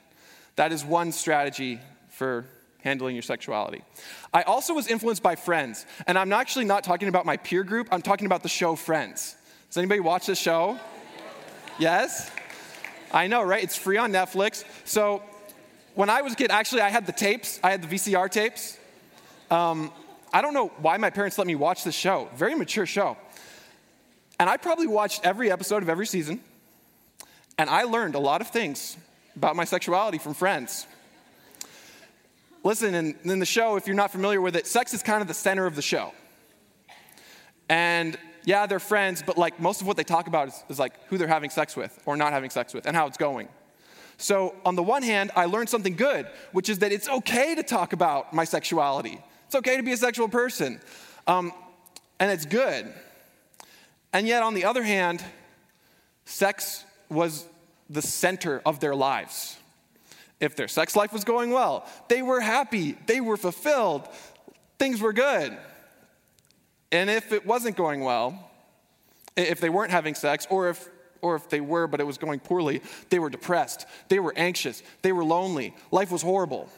That 0.55 0.71
is 0.71 0.85
one 0.85 1.11
strategy 1.11 1.81
for 2.09 2.45
handling 2.83 3.17
your 3.17 3.23
sexuality. 3.23 3.83
I 4.33 4.43
also 4.43 4.75
was 4.75 4.87
influenced 4.87 5.25
by 5.25 5.35
friends, 5.35 5.87
and 6.07 6.17
I'm 6.17 6.33
actually 6.33 6.67
not 6.67 6.85
talking 6.85 7.09
about 7.09 7.27
my 7.27 7.37
peer 7.37 7.65
group, 7.65 7.89
I'm 7.91 8.03
talking 8.03 8.27
about 8.27 8.45
the 8.45 8.49
show 8.49 8.77
Friends. 8.77 9.35
Does 9.69 9.79
anybody 9.79 9.99
watch 9.99 10.27
this 10.27 10.39
show? 10.39 10.79
Yes? 11.79 12.31
I 13.13 13.27
know, 13.27 13.43
right? 13.43 13.63
It's 13.63 13.77
free 13.77 13.99
on 13.99 14.13
Netflix. 14.13 14.65
So 14.85 15.23
when 15.95 16.11
I 16.11 16.23
was 16.23 16.33
a 16.33 16.37
kid, 16.37 16.51
actually, 16.51 16.81
I 16.81 16.89
had 16.89 17.07
the 17.07 17.13
tapes, 17.13 17.61
I 17.63 17.71
had 17.71 17.83
the 17.83 17.89
VCR 17.95 18.31
tapes. 18.31 18.79
Um, 19.51 19.93
I 20.33 20.43
don't 20.43 20.55
know 20.55 20.69
why 20.79 20.97
my 20.97 21.11
parents 21.11 21.39
let 21.39 21.47
me 21.47 21.55
watch 21.55 21.85
this 21.85 21.95
show, 21.95 22.29
very 22.35 22.55
mature 22.55 22.87
show. 22.87 23.17
And 24.39 24.51
I 24.51 24.57
probably 24.57 24.87
watched 24.87 25.25
every 25.25 25.51
episode 25.51 25.83
of 25.83 25.89
every 25.89 26.07
season, 26.07 26.41
and 27.59 27.71
I 27.71 27.85
learned 27.85 28.15
a 28.15 28.19
lot 28.19 28.41
of 28.41 28.49
things 28.49 28.97
about 29.35 29.57
my 29.57 29.65
sexuality 29.65 30.19
from 30.19 30.35
friends. 30.35 30.87
Listen, 32.65 32.95
in, 32.95 33.17
in 33.25 33.39
the 33.39 33.47
show, 33.47 33.77
if 33.77 33.87
you're 33.87 33.97
not 33.97 34.11
familiar 34.11 34.41
with 34.41 34.57
it, 34.57 34.67
sex 34.67 34.93
is 34.93 35.03
kind 35.03 35.23
of 35.23 35.29
the 35.29 35.35
center 35.35 35.67
of 35.67 35.77
the 35.77 35.83
show. 35.83 36.13
And 37.69 38.19
yeah, 38.47 38.65
they're 38.67 38.79
friends, 38.79 39.23
but 39.27 39.37
like 39.37 39.61
most 39.61 39.81
of 39.81 39.89
what 39.89 39.97
they 39.97 40.05
talk 40.05 40.29
about 40.29 40.49
is, 40.49 40.65
is 40.69 40.79
like 40.79 40.95
who 41.09 41.19
they're 41.19 41.27
having 41.27 41.51
sex 41.51 41.77
with 41.77 42.01
or 42.07 42.17
not 42.17 42.33
having 42.33 42.49
sex 42.49 42.73
with 42.73 42.87
and 42.87 42.97
how 42.97 43.07
it's 43.07 43.19
going. 43.19 43.49
So, 44.19 44.55
on 44.65 44.77
the 44.77 44.83
one 44.83 45.03
hand, 45.03 45.31
I 45.37 45.45
learned 45.45 45.69
something 45.69 45.95
good, 45.95 46.27
which 46.53 46.71
is 46.71 46.79
that 46.79 46.91
it's 46.91 47.09
okay 47.09 47.55
to 47.55 47.63
talk 47.63 47.93
about 47.93 48.33
my 48.33 48.45
sexuality. 48.45 49.21
It's 49.47 49.57
okay 49.57 49.77
to 49.77 49.83
be 49.83 49.93
a 49.93 49.97
sexual 49.97 50.29
person. 50.29 50.81
Um, 51.27 51.53
and 52.19 52.31
it's 52.31 52.47
good. 52.47 52.91
And 54.13 54.27
yet, 54.27 54.43
on 54.43 54.55
the 54.55 54.65
other 54.65 54.83
hand, 54.83 55.23
sex 56.25 56.85
was 57.11 57.47
the 57.91 58.01
center 58.01 58.63
of 58.65 58.81
their 58.81 58.95
lives. 58.95 59.59
If 60.41 60.57
their 60.57 60.69
sex 60.69 60.95
life 60.95 61.13
was 61.13 61.25
going 61.25 61.51
well, 61.51 61.85
they 62.09 62.23
were 62.23 62.41
happy, 62.41 62.97
they 63.07 63.21
were 63.21 63.37
fulfilled, 63.37 64.09
things 64.79 65.01
were 65.01 65.13
good. 65.13 65.59
And 66.97 67.11
if 67.11 67.33
it 67.33 67.45
wasn't 67.45 67.77
going 67.77 68.01
well, 68.01 68.51
if 69.37 69.61
they 69.61 69.69
weren't 69.69 69.91
having 69.91 70.15
sex, 70.15 70.47
or 70.49 70.71
if 70.71 70.89
or 71.23 71.35
if 71.35 71.49
they 71.49 71.61
were 71.61 71.87
but 71.87 72.01
it 72.01 72.07
was 72.07 72.19
going 72.19 72.41
poorly, 72.41 72.81
they 73.11 73.19
were 73.19 73.31
depressed, 73.31 73.87
they 74.09 74.19
were 74.19 74.33
anxious, 74.37 74.83
they 75.03 75.13
were 75.13 75.25
lonely, 75.25 75.75
life 75.91 76.11
was 76.11 76.23
horrible. 76.23 76.69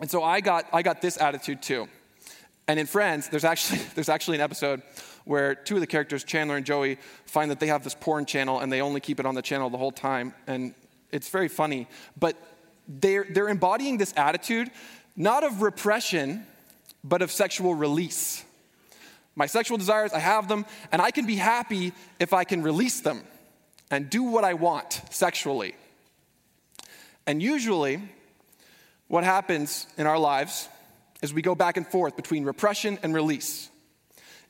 And 0.00 0.10
so 0.10 0.22
I 0.22 0.40
got 0.40 0.66
I 0.72 0.82
got 0.82 1.02
this 1.02 1.20
attitude 1.20 1.60
too. 1.62 1.88
And 2.68 2.80
in 2.80 2.86
Friends, 2.86 3.28
there's 3.28 3.44
actually 3.44 3.80
there's 3.94 4.08
actually 4.08 4.38
an 4.38 4.42
episode 4.42 4.82
where 5.24 5.54
two 5.54 5.74
of 5.74 5.80
the 5.80 5.86
characters, 5.86 6.24
Chandler 6.24 6.56
and 6.56 6.64
Joey, 6.64 6.96
find 7.26 7.50
that 7.50 7.60
they 7.60 7.66
have 7.66 7.84
this 7.84 7.94
porn 7.94 8.24
channel 8.24 8.60
and 8.60 8.72
they 8.72 8.80
only 8.80 9.00
keep 9.00 9.20
it 9.20 9.26
on 9.26 9.34
the 9.34 9.42
channel 9.42 9.68
the 9.68 9.78
whole 9.78 9.92
time. 9.92 10.32
And 10.46 10.74
it's 11.12 11.28
very 11.28 11.48
funny. 11.48 11.88
But 12.18 12.36
they're, 12.88 13.26
they're 13.28 13.48
embodying 13.48 13.98
this 13.98 14.14
attitude, 14.16 14.70
not 15.16 15.42
of 15.42 15.62
repression, 15.62 16.46
but 17.02 17.22
of 17.22 17.32
sexual 17.32 17.74
release. 17.74 18.45
My 19.36 19.46
sexual 19.46 19.76
desires, 19.76 20.12
I 20.12 20.18
have 20.18 20.48
them, 20.48 20.64
and 20.90 21.00
I 21.00 21.10
can 21.10 21.26
be 21.26 21.36
happy 21.36 21.92
if 22.18 22.32
I 22.32 22.44
can 22.44 22.62
release 22.62 23.00
them 23.00 23.22
and 23.90 24.08
do 24.08 24.22
what 24.22 24.44
I 24.44 24.54
want 24.54 25.02
sexually. 25.10 25.74
And 27.26 27.42
usually, 27.42 28.00
what 29.08 29.24
happens 29.24 29.86
in 29.98 30.06
our 30.06 30.18
lives 30.18 30.68
is 31.22 31.34
we 31.34 31.42
go 31.42 31.54
back 31.54 31.76
and 31.76 31.86
forth 31.86 32.16
between 32.16 32.44
repression 32.44 32.98
and 33.02 33.14
release. 33.14 33.68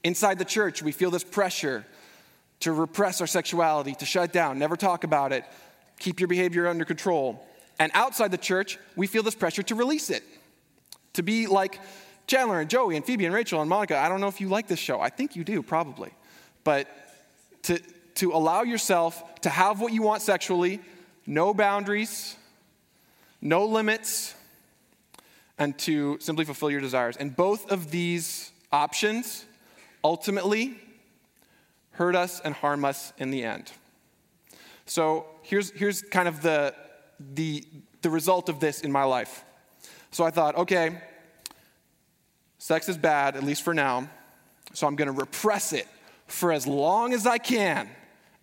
Inside 0.05 0.39
the 0.39 0.45
church, 0.45 0.83
we 0.83 0.93
feel 0.93 1.11
this 1.11 1.25
pressure 1.25 1.85
to 2.61 2.73
repress 2.73 3.21
our 3.21 3.27
sexuality, 3.27 3.95
to 3.97 4.07
shut 4.07 4.33
down, 4.33 4.59
never 4.59 4.77
talk 4.77 5.05
about 5.05 5.33
it, 5.33 5.45
keep 5.99 6.21
your 6.21 6.29
behavior 6.29 6.69
under 6.69 6.85
control. 6.85 7.45
And 7.79 7.91
outside 7.93 8.31
the 8.31 8.39
church, 8.39 8.79
we 8.95 9.07
feel 9.07 9.23
this 9.23 9.35
pressure 9.35 9.63
to 9.65 9.75
release 9.75 10.11
it, 10.11 10.23
to 11.15 11.23
be 11.23 11.47
like 11.49 11.81
Chandler 12.27 12.61
and 12.61 12.69
Joey 12.69 12.97
and 12.97 13.05
Phoebe 13.05 13.25
and 13.25 13.35
Rachel 13.35 13.61
and 13.61 13.71
Monica. 13.71 13.97
I 13.99 14.09
don't 14.09 14.21
know 14.21 14.29
if 14.29 14.41
you 14.41 14.49
like 14.49 14.67
this 14.67 14.79
show. 14.79 15.01
I 15.01 15.11
think 15.11 15.37
you 15.37 15.45
do, 15.45 15.63
probably. 15.63 16.13
But 16.65 16.89
to, 17.65 17.81
to 18.17 18.33
allow 18.33 18.63
yourself 18.63 19.41
to 19.43 19.49
have 19.51 19.81
what 19.81 19.93
you 19.93 20.03
want 20.03 20.23
sexually, 20.23 20.81
no 21.27 21.55
boundaries, 21.55 22.37
no 23.41 23.67
limits, 23.67 24.35
and 25.59 25.79
to 25.79 26.19
simply 26.21 26.45
fulfill 26.45 26.71
your 26.71 26.81
desires. 26.81 27.17
And 27.17 27.35
both 27.35 27.71
of 27.71 27.91
these 27.91 28.51
options 28.73 29.45
ultimately 30.03 30.77
hurt 31.93 32.15
us 32.15 32.41
and 32.41 32.55
harm 32.55 32.85
us 32.85 33.13
in 33.19 33.31
the 33.31 33.45
end. 33.45 33.73
So 34.85 35.27
here's, 35.43 35.71
here's 35.71 36.03
kind 36.03 36.29
of 36.29 36.43
the, 36.43 36.75
the, 37.35 37.65
the 38.03 38.11
result 38.11 38.49
of 38.49 38.61
this 38.61 38.83
in 38.83 38.93
my 38.93 39.05
life. 39.05 39.45
So 40.11 40.25
I 40.25 40.31
thought, 40.31 40.57
okay, 40.57 41.01
sex 42.67 42.89
is 42.89 42.99
bad, 42.99 43.37
at 43.37 43.45
least 43.45 43.63
for 43.63 43.73
now, 43.73 44.11
so 44.73 44.89
I'm 44.89 44.97
going 44.97 45.07
to 45.07 45.13
repress 45.13 45.73
it 45.73 45.87
for 46.27 46.51
as 46.51 46.67
long 46.67 47.13
as 47.13 47.25
I 47.25 47.39
can, 47.39 47.89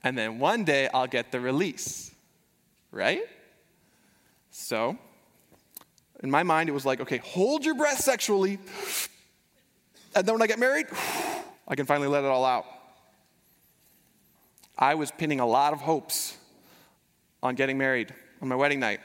and 0.01 0.18
then 0.18 0.39
one 0.39 0.63
day 0.63 0.88
I'll 0.94 1.08
get 1.08 1.34
the 1.34 1.42
release, 1.42 2.10
right? 2.89 3.24
So, 4.50 4.98
in 6.22 6.32
my 6.32 6.44
mind, 6.44 6.70
it 6.70 6.72
was 6.72 6.86
like, 6.86 7.01
okay, 7.01 7.18
hold 7.18 7.65
your 7.65 7.75
breath 7.75 8.00
sexually, 8.00 8.60
and 10.15 10.25
then 10.25 10.36
when 10.36 10.42
I 10.42 10.48
get 10.48 10.58
married, 10.58 10.86
I 11.68 11.75
can 11.75 11.86
finally 11.86 12.08
let 12.08 12.24
it 12.24 12.27
all 12.27 12.46
out. 12.46 12.65
I 14.77 14.96
was 14.96 15.12
pinning 15.12 15.42
a 15.42 15.46
lot 15.46 15.74
of 15.74 15.82
hopes 15.82 16.38
on 17.42 17.56
getting 17.56 17.77
married 17.77 18.13
on 18.42 18.48
my 18.48 18.56
wedding 18.56 18.80
night. 18.80 19.01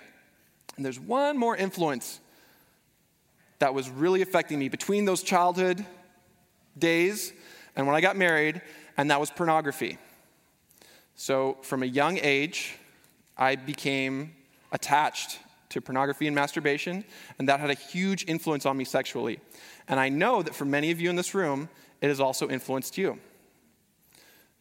And 0.77 0.85
there's 0.85 1.01
one 1.01 1.37
more 1.37 1.57
influence 1.57 2.21
that 3.59 3.75
was 3.75 3.88
really 3.88 4.23
affecting 4.23 4.59
me 4.59 4.69
between 4.69 5.05
those 5.05 5.23
childhood 5.23 5.85
days 6.77 7.33
and 7.77 7.87
when 7.87 7.95
I 7.95 8.00
got 8.00 8.17
married, 8.17 8.61
and 8.97 9.11
that 9.11 9.21
was 9.21 9.31
pornography. 9.31 9.99
So, 11.15 11.59
from 11.62 11.83
a 11.83 11.87
young 11.87 12.19
age, 12.19 12.77
I 13.37 13.55
became 13.57 14.35
attached 14.73 15.38
to 15.71 15.81
pornography 15.81 16.27
and 16.27 16.35
masturbation, 16.35 17.05
and 17.38 17.49
that 17.49 17.61
had 17.61 17.71
a 17.71 17.75
huge 17.75 18.25
influence 18.27 18.67
on 18.67 18.77
me 18.77 18.85
sexually. 18.85 19.38
And 19.87 20.00
I 20.00 20.09
know 20.09 20.43
that 20.43 20.55
for 20.55 20.65
many 20.65 20.91
of 20.91 21.00
you 21.00 21.09
in 21.09 21.17
this 21.17 21.35
room, 21.35 21.69
it 22.00 22.09
has 22.09 22.21
also 22.21 22.49
influenced 22.49 22.99
you. 22.99 23.19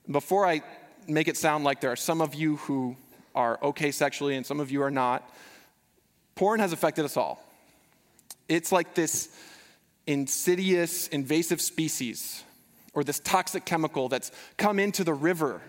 Before 0.09 0.45
I 0.45 0.61
make 1.07 1.27
it 1.27 1.37
sound 1.37 1.63
like 1.63 1.81
there 1.81 1.91
are 1.91 1.95
some 1.95 2.21
of 2.21 2.35
you 2.35 2.57
who 2.57 2.95
are 3.33 3.59
okay 3.63 3.91
sexually 3.91 4.35
and 4.35 4.45
some 4.45 4.59
of 4.59 4.71
you 4.71 4.81
are 4.81 4.91
not, 4.91 5.27
porn 6.35 6.59
has 6.59 6.71
affected 6.71 7.05
us 7.05 7.17
all. 7.17 7.46
It's 8.47 8.71
like 8.71 8.95
this 8.95 9.29
insidious, 10.05 11.07
invasive 11.09 11.61
species 11.61 12.43
or 12.93 13.03
this 13.03 13.19
toxic 13.19 13.65
chemical 13.65 14.09
that's 14.09 14.31
come 14.57 14.79
into 14.79 15.03
the 15.03 15.13
river 15.13 15.61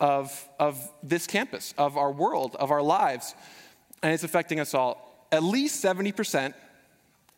of, 0.00 0.48
of 0.58 0.92
this 1.02 1.26
campus, 1.26 1.72
of 1.78 1.96
our 1.96 2.12
world, 2.12 2.56
of 2.56 2.70
our 2.70 2.82
lives, 2.82 3.34
and 4.02 4.12
it's 4.12 4.24
affecting 4.24 4.60
us 4.60 4.74
all. 4.74 5.26
At 5.32 5.42
least 5.42 5.82
70% 5.82 6.52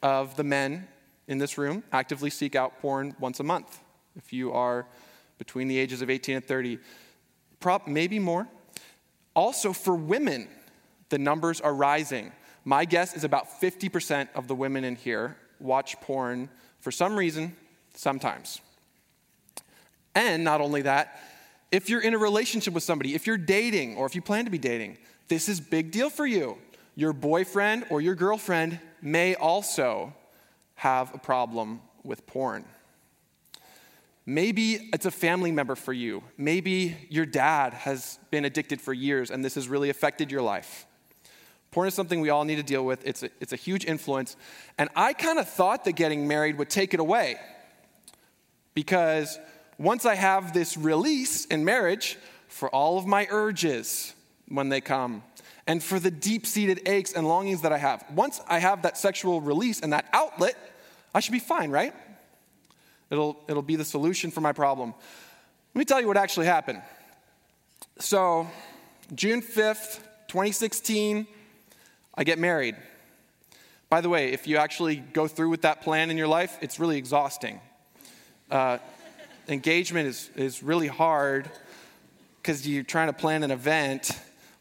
of 0.03 0.37
the 0.37 0.45
men 0.45 0.89
in 1.29 1.39
this 1.39 1.59
room 1.59 1.83
actively 1.93 2.31
seek 2.31 2.55
out 2.55 2.81
porn 2.81 3.15
once 3.21 3.41
a 3.41 3.45
month. 3.45 3.81
If 4.17 4.33
you 4.33 4.53
are 4.53 4.87
between 5.39 5.69
the 5.69 5.79
ages 5.79 6.03
of 6.03 6.11
18 6.11 6.37
and 6.37 6.45
30, 6.45 6.79
prop, 7.61 7.87
maybe 7.87 8.19
more. 8.19 8.49
Also, 9.35 9.73
for 9.73 9.95
women, 9.95 10.49
the 11.11 11.19
numbers 11.19 11.61
are 11.61 11.75
rising. 11.75 12.33
My 12.69 12.85
guess 12.85 13.17
is 13.17 13.23
about 13.23 13.61
50% 13.61 14.29
of 14.35 14.49
the 14.49 14.55
women 14.57 14.83
in 14.83 14.97
here 14.97 15.37
watch 15.61 15.99
porn 16.01 16.49
for 16.81 16.91
some 16.91 17.17
reason, 17.17 17.55
sometimes. 17.95 18.61
And 20.17 20.43
not 20.43 20.61
only 20.61 20.83
that, 20.83 21.21
if 21.71 21.89
you're 21.89 22.01
in 22.01 22.13
a 22.13 22.19
relationship 22.19 22.75
with 22.75 22.83
somebody, 22.83 23.15
if 23.15 23.25
you're 23.25 23.39
dating 23.39 23.97
or 23.97 24.05
if 24.05 24.17
you 24.17 24.21
plan 24.21 24.47
to 24.47 24.51
be 24.51 24.59
dating, 24.59 24.99
this 25.29 25.49
is 25.49 25.61
big 25.61 25.93
deal 25.93 26.11
for 26.11 26.27
you. 26.27 26.59
Your 26.97 27.13
boyfriend 27.13 27.87
or 27.89 28.01
your 28.01 28.17
girlfriend 28.17 28.81
may 29.01 29.37
also 29.37 30.13
have 30.75 31.15
a 31.15 31.19
problem 31.19 31.81
with 32.03 32.27
porn. 32.27 32.65
Maybe 34.27 34.91
it's 34.93 35.07
a 35.07 35.13
family 35.13 35.53
member 35.53 35.77
for 35.77 35.93
you. 35.93 36.25
Maybe 36.37 36.97
your 37.11 37.27
dad 37.27 37.75
has 37.75 38.19
been 38.33 38.45
addicted 38.45 38.81
for 38.81 38.93
years 38.93 39.31
and 39.31 39.45
this 39.45 39.55
has 39.55 39.69
really 39.69 39.89
affected 39.89 40.33
your 40.33 40.43
life. 40.43 40.85
Porn 41.77 41.89
is 41.89 41.93
something 41.93 42.23
we 42.23 42.31
all 42.31 42.47
need 42.47 42.57
to 42.57 42.63
deal 42.63 42.87
with. 42.87 43.07
It's 43.07 43.23
a, 43.23 43.29
it's 43.39 43.53
a 43.53 43.57
huge 43.57 43.85
influence. 43.85 44.35
And 44.79 44.89
I 44.97 45.13
kind 45.13 45.39
of 45.39 45.47
thought 45.47 45.85
that 45.85 45.93
getting 45.93 46.27
married 46.27 46.57
would 46.57 46.71
take 46.71 46.95
it 46.95 47.01
away. 47.01 47.37
Because 48.73 49.39
once 49.77 50.07
I 50.07 50.15
have 50.15 50.55
this 50.55 50.79
release 50.79 51.45
in 51.45 51.67
marriage 51.67 52.17
for 52.49 52.71
all 52.71 52.97
of 52.97 53.05
my 53.05 53.29
urges 53.31 54.15
when 54.49 54.71
they 54.71 54.81
come, 54.81 55.23
and 55.67 55.83
for 55.83 56.01
the 56.01 56.11
deep 56.11 56.47
seated 56.47 56.89
aches 56.89 57.13
and 57.13 57.29
longings 57.29 57.61
that 57.61 57.75
I 57.75 57.77
have. 57.77 58.03
Once 58.11 58.41
I 58.49 58.59
have 58.59 58.81
that 58.81 58.97
sexual 58.97 59.43
release 59.43 59.81
and 59.81 59.93
that 59.93 60.07
outlet, 60.15 60.57
I 61.15 61.21
should 61.21 61.33
be 61.33 61.41
fine, 61.41 61.71
right? 61.71 61.93
It'll, 63.11 63.39
it'll 63.49 63.61
be 63.61 63.77
the 63.77 63.85
solution 63.85 64.31
for 64.31 64.41
my 64.41 64.53
problem. 64.53 64.95
Let 65.75 65.79
me 65.79 65.85
tell 65.85 66.01
you 66.01 66.09
what 66.09 66.17
actually 66.17 66.47
happened. 66.47 66.81
So, 67.99 68.49
June 69.15 69.43
5th, 69.43 70.01
2016, 70.29 71.27
I 72.17 72.25
get 72.25 72.39
married. 72.39 72.77
By 73.91 74.01
the 74.01 74.09
way, 74.09 74.33
if 74.33 74.47
you 74.47 74.57
actually 74.57 74.97
go 74.97 75.29
through 75.29 75.51
with 75.51 75.63
that 75.63 75.83
plan 75.83 76.11
in 76.11 76.17
your 76.17 76.29
life, 76.29 76.57
it's 76.63 76.81
really 76.81 76.97
exhausting. 76.97 77.61
Uh, 78.51 78.79
engagement 79.49 80.09
is, 80.09 80.31
is 80.35 80.63
really 80.63 80.89
hard 80.89 81.51
because 82.41 82.67
you're 82.67 82.85
trying 82.85 83.09
to 83.09 83.13
plan 83.13 83.43
an 83.43 83.51
event 83.51 84.13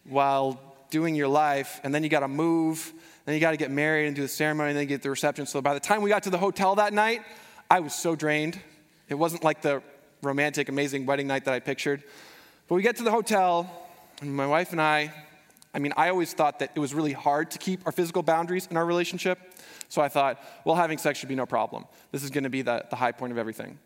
while 0.04 0.60
doing 0.90 1.16
your 1.16 1.30
life, 1.30 1.80
and 1.84 1.96
then 1.96 2.04
you 2.04 2.10
got 2.10 2.20
to 2.20 2.28
move, 2.28 2.94
then 3.26 3.36
you 3.36 3.42
got 3.42 3.52
to 3.52 3.58
get 3.58 3.72
married 3.72 4.08
and 4.08 4.16
do 4.16 4.22
the 4.22 4.28
ceremony, 4.28 4.72
and 4.72 4.80
then 4.80 4.86
get 4.86 5.02
the 5.02 5.10
reception. 5.10 5.46
So 5.46 5.62
by 5.62 5.74
the 5.74 5.80
time 5.80 6.02
we 6.02 6.10
got 6.10 6.24
to 6.24 6.30
the 6.30 6.38
hotel 6.38 6.76
that 6.76 6.94
night, 6.94 7.22
I 7.72 7.80
was 7.80 7.96
so 7.96 8.16
drained. 8.16 8.60
It 9.08 9.16
wasn't 9.16 9.44
like 9.44 9.62
the 9.62 9.82
romantic, 10.22 10.68
amazing 10.68 11.06
wedding 11.06 11.28
night 11.28 11.46
that 11.46 11.54
I 11.54 11.60
pictured. 11.60 12.04
But 12.68 12.76
we 12.76 12.82
get 12.82 12.98
to 12.98 13.04
the 13.04 13.12
hotel, 13.12 13.70
and 14.22 14.36
my 14.36 14.46
wife 14.46 14.72
and 14.72 14.82
I, 14.82 15.14
I 15.76 15.80
mean, 15.80 15.92
I 15.98 16.08
always 16.08 16.34
thought 16.34 16.60
that 16.60 16.72
it 16.74 16.80
was 16.80 16.94
really 16.94 17.12
hard 17.12 17.52
to 17.52 17.60
keep 17.60 17.82
our 17.86 17.92
physical 17.92 18.24
boundaries 18.24 18.66
in 18.72 18.78
our 18.78 18.86
relationship. 18.86 19.38
So 19.90 20.02
I 20.02 20.08
thought, 20.08 20.42
well, 20.64 20.78
having 20.78 20.98
sex 20.98 21.20
should 21.20 21.28
be 21.28 21.36
no 21.36 21.46
problem. 21.46 21.84
This 22.14 22.24
is 22.24 22.30
going 22.30 22.46
to 22.46 22.50
be 22.50 22.62
the, 22.62 22.86
the 22.90 22.96
high 22.96 23.12
point 23.12 23.34
of 23.34 23.38
everything. 23.38 23.78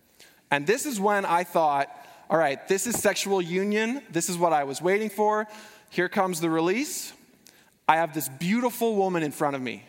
And 0.51 0.67
this 0.67 0.85
is 0.85 0.99
when 0.99 1.25
I 1.25 1.43
thought, 1.43 1.89
all 2.29 2.37
right, 2.37 2.65
this 2.67 2.85
is 2.85 2.95
sexual 2.99 3.41
union. 3.41 4.03
This 4.11 4.29
is 4.29 4.37
what 4.37 4.53
I 4.53 4.65
was 4.65 4.83
waiting 4.83 5.09
for. 5.09 5.47
Here 5.89 6.07
comes 6.07 6.39
the 6.39 6.49
release. 6.51 7.11
I 7.87 7.95
have 7.95 8.13
this 8.13 8.29
beautiful 8.29 8.95
woman 8.95 9.23
in 9.23 9.31
front 9.31 9.55
of 9.55 9.61
me 9.63 9.83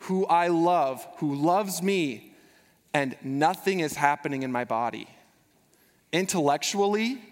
who 0.00 0.26
I 0.26 0.48
love, 0.48 1.06
who 1.16 1.34
loves 1.34 1.82
me, 1.82 2.34
and 2.92 3.16
nothing 3.22 3.80
is 3.80 3.96
happening 3.96 4.42
in 4.42 4.52
my 4.52 4.64
body. 4.64 5.08
Intellectually, 6.12 7.22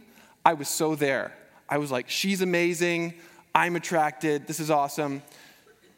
I 0.43 0.55
was 0.55 0.69
so 0.69 0.95
there. 0.95 1.35
I 1.69 1.77
was 1.79 1.93
like, 1.93 2.09
she's 2.09 2.41
amazing. 2.41 3.15
I'm 3.57 3.75
attracted. 3.75 4.47
This 4.47 4.61
is 4.61 4.71
awesome. 4.71 5.23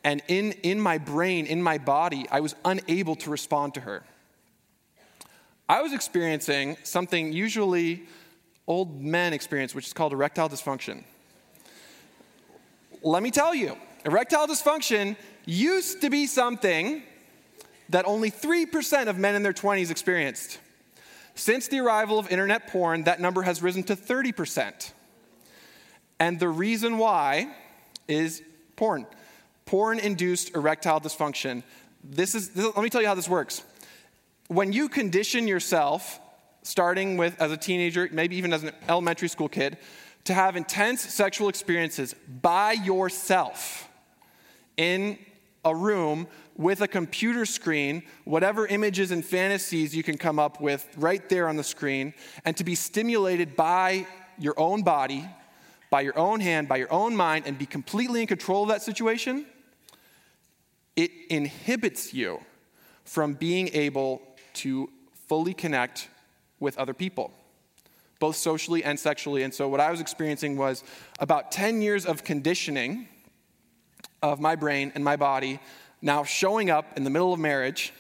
And 0.05 0.23
in, 0.29 0.53
in 0.63 0.81
my 0.81 0.97
brain, 0.97 1.45
in 1.45 1.61
my 1.61 1.77
body, 1.77 2.25
I 2.31 2.39
was 2.39 2.55
unable 2.65 3.17
to 3.17 3.31
respond 3.31 3.75
to 3.75 3.81
her. 3.81 4.05
I 5.69 5.83
was 5.83 5.93
experiencing 5.93 6.77
something 6.85 7.33
usually 7.33 8.05
old 8.69 9.03
men 9.03 9.33
experience, 9.33 9.75
which 9.75 9.89
is 9.89 9.93
called 9.93 10.13
erectile 10.13 10.49
dysfunction. 10.49 11.03
Let 13.03 13.25
me 13.25 13.33
tell 13.33 13.57
you, 13.57 13.77
erectile 14.05 14.47
dysfunction 14.47 15.17
used 15.45 16.01
to 16.03 16.11
be 16.11 16.29
something 16.29 17.03
that 17.89 18.07
only 18.07 18.31
3% 18.31 19.09
of 19.09 19.19
men 19.19 19.35
in 19.35 19.43
their 19.43 19.53
20s 19.53 19.91
experienced. 19.91 20.61
Since 21.35 21.67
the 21.67 21.81
arrival 21.81 22.21
of 22.21 22.31
internet 22.31 22.69
porn, 22.69 23.03
that 23.05 23.21
number 23.21 23.43
has 23.43 23.63
risen 23.63 23.83
to 23.85 23.97
30%. 23.97 24.93
And 26.21 26.39
the 26.41 26.49
reason 26.49 26.99
why 26.99 27.55
is 28.07 28.43
porn. 28.77 29.07
Porn 29.67 29.99
induced 29.99 30.55
erectile 30.57 31.01
dysfunction. 31.01 31.63
This 32.03 32.35
is, 32.35 32.51
this, 32.51 32.65
let 32.65 32.83
me 32.83 32.91
tell 32.91 33.03
you 33.03 33.07
how 33.07 33.15
this 33.15 33.29
works. 33.29 33.63
When 34.49 34.73
you 34.73 34.89
condition 34.89 35.47
yourself, 35.47 36.21
starting 36.63 37.17
with 37.17 37.41
as 37.41 37.53
a 37.53 37.57
teenager, 37.57 38.09
maybe 38.13 38.37
even 38.37 38.53
as 38.53 38.65
an 38.65 38.73
elementary 38.89 39.29
school 39.29 39.49
kid, 39.49 39.77
to 40.25 40.35
have 40.35 40.57
intense 40.57 41.03
sexual 41.03 41.49
experiences 41.49 42.15
by 42.43 42.73
yourself 42.73 43.89
in 44.77 45.19
a 45.65 45.75
room 45.75 46.27
with 46.57 46.81
a 46.81 46.89
computer 46.89 47.47
screen, 47.47 48.03
whatever 48.25 48.67
images 48.67 49.11
and 49.11 49.25
fantasies 49.25 49.95
you 49.95 50.03
can 50.03 50.19
come 50.19 50.39
up 50.39 50.61
with 50.61 50.87
right 50.97 51.29
there 51.29 51.49
on 51.49 51.57
the 51.57 51.65
screen, 51.65 52.13
and 52.45 52.57
to 52.57 52.65
be 52.65 52.75
stimulated 52.75 53.55
by 53.55 54.07
your 54.39 54.55
own 54.59 54.83
body, 54.83 55.29
by 55.91 56.03
your 56.03 56.19
own 56.19 56.41
hand, 56.41 56.69
by 56.69 56.77
your 56.77 56.93
own 56.93 57.17
mind, 57.17 57.45
and 57.47 57.59
be 57.59 57.67
completely 57.67 58.21
in 58.21 58.27
control 58.27 58.63
of 58.63 58.69
that 58.69 58.83
situation, 58.83 59.47
it 60.97 61.11
inhibits 61.31 62.13
you 62.13 62.41
from 63.05 63.35
being 63.35 63.69
able 63.73 64.21
to 64.53 64.91
fully 65.29 65.55
connect 65.55 66.09
with 66.61 66.77
other 66.77 66.93
people, 66.93 67.33
both 68.19 68.37
socially 68.37 68.83
and 68.85 68.99
sexually. 68.99 69.43
And 69.43 69.55
so, 69.55 69.69
what 69.69 69.81
I 69.81 69.91
was 69.91 70.01
experiencing 70.01 70.57
was 70.57 70.83
about 71.21 71.53
10 71.53 71.81
years 71.81 72.05
of 72.05 72.25
conditioning 72.25 73.09
of 74.23 74.41
my 74.41 74.57
brain 74.57 74.93
and 74.95 75.05
my 75.05 75.17
body 75.17 75.61
now 76.03 76.25
showing 76.25 76.71
up 76.71 76.97
in 76.97 77.05
the 77.05 77.11
middle 77.11 77.33
of 77.33 77.39
marriage. 77.41 77.93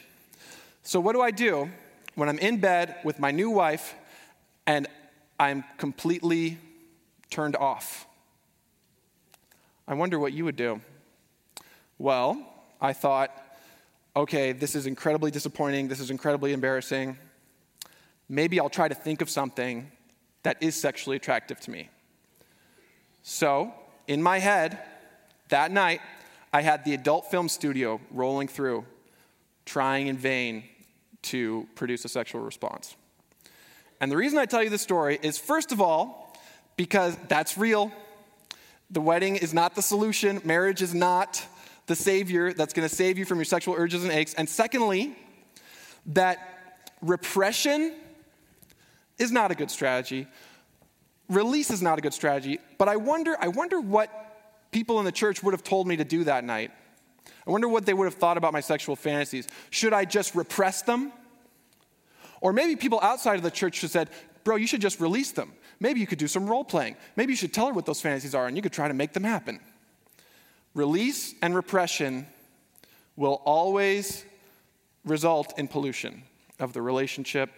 So, 0.83 1.00
what 1.00 1.12
do 1.12 1.21
I 1.21 1.30
do 1.30 1.71
when 2.16 2.28
I'm 2.28 2.38
in 2.38 2.59
bed 2.59 2.97
with 3.04 3.21
my 3.21 3.30
new 3.30 3.50
wife 3.50 3.95
and 4.66 4.87
I'm 5.38 5.64
completely 5.76 6.59
turned 7.30 7.56
off? 7.56 8.06
I 9.87 9.94
wonder 9.94 10.18
what 10.18 10.32
you 10.32 10.44
would 10.44 10.56
do. 10.56 10.80
Well, 11.99 12.47
I 12.80 12.92
thought, 12.92 13.30
okay, 14.14 14.52
this 14.52 14.75
is 14.75 14.87
incredibly 14.87 15.30
disappointing. 15.30 15.88
This 15.88 16.00
is 16.00 16.11
incredibly 16.11 16.52
embarrassing. 16.52 17.16
Maybe 18.29 18.61
I'll 18.61 18.68
try 18.68 18.88
to 18.88 18.94
think 18.94 19.22
of 19.22 19.31
something 19.31 19.90
that 20.42 20.62
is 20.62 20.76
sexually 20.76 21.16
attractive 21.16 21.59
to 21.61 21.70
me. 21.70 21.88
So, 23.22 23.72
in 24.07 24.22
my 24.22 24.38
head, 24.38 24.79
that 25.48 25.70
night, 25.70 26.00
I 26.53 26.62
had 26.62 26.85
the 26.85 26.94
adult 26.94 27.31
film 27.31 27.48
studio 27.48 28.00
rolling 28.11 28.48
through, 28.48 28.85
trying 29.66 30.07
in 30.07 30.16
vain 30.16 30.64
to 31.22 31.66
produce 31.74 32.05
a 32.05 32.09
sexual 32.09 32.40
response. 32.40 32.96
And 34.00 34.11
the 34.11 34.16
reason 34.16 34.38
I 34.38 34.46
tell 34.46 34.62
you 34.62 34.70
this 34.70 34.83
story 34.83 35.18
is, 35.22 35.38
first 35.38 35.72
of 35.72 35.81
all, 35.81 36.28
because 36.79 37.19
that's 37.29 37.59
real. 37.59 37.93
The 38.91 39.03
wedding 39.03 39.37
is 39.37 39.53
not 39.53 39.75
the 39.75 39.83
solution, 39.83 40.41
marriage 40.45 40.81
is 40.81 40.95
not 40.95 41.45
the 41.87 41.97
savior 41.97 42.55
that's 42.55 42.73
going 42.73 42.88
to 42.88 42.95
save 42.95 43.19
you 43.19 43.27
from 43.27 43.37
your 43.37 43.45
sexual 43.45 43.75
urges 43.75 44.05
and 44.05 44.12
aches. 44.12 44.33
And 44.35 44.49
secondly, 44.49 45.17
that 46.07 46.88
repression 47.03 47.95
is 49.19 49.33
not 49.33 49.51
a 49.51 49.55
good 49.55 49.71
strategy. 49.71 50.27
Release 51.29 51.71
is 51.71 51.83
not 51.83 51.99
a 51.99 52.01
good 52.01 52.14
strategy. 52.14 52.59
But 52.79 52.88
I 52.88 52.97
wonder, 52.97 53.37
I 53.38 53.49
wonder 53.49 53.81
what 53.81 54.11
people 54.71 54.99
in 54.99 55.05
the 55.05 55.12
church 55.12 55.43
would 55.43 55.53
have 55.53 55.64
told 55.64 55.87
me 55.87 55.97
to 55.97 56.05
do 56.05 56.25
that 56.25 56.45
night. 56.45 56.71
I 57.47 57.51
wonder 57.51 57.69
what 57.69 57.87
they 57.87 57.95
would 57.95 58.05
have 58.05 58.14
thought 58.14 58.37
about 58.37 58.53
my 58.53 58.61
sexual 58.61 58.95
fantasies. 58.95 59.49
Should 59.71 59.93
I 59.93 60.05
just 60.05 60.35
repress 60.35 60.83
them? 60.83 61.12
Or 62.41 62.53
maybe 62.53 62.77
people 62.77 63.01
outside 63.03 63.37
of 63.37 63.43
the 63.43 63.51
church 63.51 63.77
should 63.77 63.83
have 63.83 63.91
said, 63.91 64.11
Bro, 64.45 64.57
you 64.57 64.67
should 64.67 64.81
just 64.81 65.01
release 65.01 65.33
them. 65.33 65.53
Maybe 65.81 66.01
you 66.01 66.07
could 66.07 66.19
do 66.19 66.29
some 66.29 66.49
role 66.49 66.64
playing. 66.64 66.97
Maybe 67.17 67.33
you 67.33 67.37
should 67.37 67.53
tell 67.53 67.67
her 67.69 67.73
what 67.73 67.87
those 67.87 68.01
fantasies 68.01 68.35
are 68.35 68.47
and 68.47 68.57
you 68.57 68.62
could 68.62 68.73
try 68.73 68.88
to 68.88 68.95
make 68.95 69.12
them 69.12 69.25
happen. 69.25 69.61
Release 70.75 71.35
and 71.43 71.55
repression 71.55 72.27
will 73.17 73.43
always 73.45 74.25
result 75.05 75.59
in 75.59 75.69
pollution 75.69 76.23
of 76.59 76.73
the 76.73 76.83
relationship. 76.83 77.51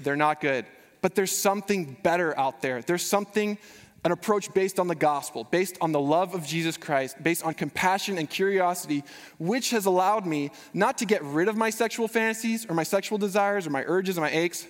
They're 0.00 0.16
not 0.16 0.40
good. 0.40 0.66
But 1.02 1.14
there's 1.14 1.36
something 1.36 1.96
better 2.02 2.38
out 2.38 2.62
there. 2.62 2.82
There's 2.82 3.04
something 3.04 3.58
an 4.04 4.12
approach 4.12 4.54
based 4.54 4.78
on 4.78 4.86
the 4.86 4.94
gospel, 4.94 5.42
based 5.42 5.76
on 5.80 5.90
the 5.90 6.00
love 6.00 6.34
of 6.34 6.46
Jesus 6.46 6.76
Christ, 6.76 7.20
based 7.20 7.44
on 7.44 7.54
compassion 7.54 8.18
and 8.18 8.30
curiosity, 8.30 9.02
which 9.38 9.70
has 9.70 9.86
allowed 9.86 10.26
me 10.26 10.52
not 10.72 10.98
to 10.98 11.04
get 11.04 11.24
rid 11.24 11.48
of 11.48 11.56
my 11.56 11.70
sexual 11.70 12.06
fantasies 12.06 12.66
or 12.70 12.74
my 12.74 12.84
sexual 12.84 13.18
desires 13.18 13.66
or 13.66 13.70
my 13.70 13.82
urges 13.84 14.16
and 14.16 14.22
my 14.22 14.30
aches, 14.30 14.64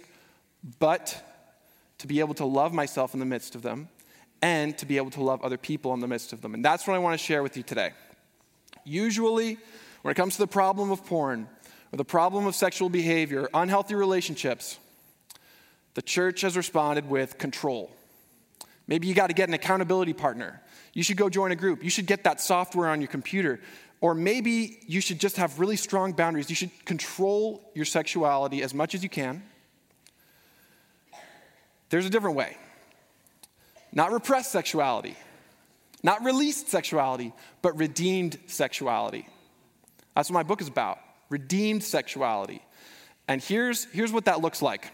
but 0.78 1.22
to 1.98 2.06
be 2.06 2.20
able 2.20 2.34
to 2.34 2.44
love 2.44 2.72
myself 2.72 3.14
in 3.14 3.20
the 3.20 3.26
midst 3.26 3.54
of 3.54 3.62
them 3.62 3.88
and 4.42 4.76
to 4.78 4.86
be 4.86 4.96
able 4.96 5.10
to 5.10 5.22
love 5.22 5.42
other 5.42 5.56
people 5.56 5.94
in 5.94 6.00
the 6.00 6.08
midst 6.08 6.32
of 6.32 6.42
them. 6.42 6.54
And 6.54 6.64
that's 6.64 6.86
what 6.86 6.94
I 6.94 6.98
want 6.98 7.18
to 7.18 7.24
share 7.24 7.42
with 7.42 7.56
you 7.56 7.62
today. 7.62 7.92
Usually, 8.84 9.58
when 10.02 10.12
it 10.12 10.14
comes 10.14 10.34
to 10.34 10.40
the 10.40 10.46
problem 10.46 10.90
of 10.90 11.04
porn 11.06 11.48
or 11.92 11.96
the 11.96 12.04
problem 12.04 12.46
of 12.46 12.54
sexual 12.54 12.88
behavior, 12.88 13.48
unhealthy 13.54 13.94
relationships, 13.94 14.78
the 15.94 16.02
church 16.02 16.42
has 16.42 16.56
responded 16.56 17.08
with 17.08 17.38
control 17.38 17.90
Maybe 18.86 19.08
you 19.08 19.14
got 19.14 19.28
to 19.28 19.34
get 19.34 19.48
an 19.48 19.54
accountability 19.54 20.12
partner. 20.12 20.62
You 20.92 21.02
should 21.02 21.16
go 21.16 21.28
join 21.28 21.52
a 21.52 21.56
group. 21.56 21.82
You 21.82 21.90
should 21.90 22.06
get 22.06 22.24
that 22.24 22.40
software 22.40 22.88
on 22.88 23.00
your 23.00 23.08
computer. 23.08 23.60
Or 24.00 24.14
maybe 24.14 24.78
you 24.86 25.00
should 25.00 25.18
just 25.18 25.36
have 25.36 25.58
really 25.58 25.76
strong 25.76 26.12
boundaries. 26.12 26.48
You 26.48 26.56
should 26.56 26.84
control 26.84 27.70
your 27.74 27.84
sexuality 27.84 28.62
as 28.62 28.74
much 28.74 28.94
as 28.94 29.02
you 29.02 29.08
can. 29.08 29.42
There's 31.88 32.06
a 32.06 32.10
different 32.10 32.36
way. 32.36 32.56
Not 33.92 34.12
repressed 34.12 34.52
sexuality, 34.52 35.16
not 36.02 36.24
released 36.24 36.68
sexuality, 36.68 37.32
but 37.62 37.78
redeemed 37.78 38.38
sexuality. 38.46 39.26
That's 40.14 40.30
what 40.30 40.34
my 40.34 40.42
book 40.42 40.60
is 40.60 40.68
about 40.68 40.98
redeemed 41.28 41.82
sexuality. 41.82 42.62
And 43.28 43.42
here's, 43.42 43.84
here's 43.86 44.12
what 44.12 44.26
that 44.26 44.40
looks 44.40 44.62
like 44.62 44.92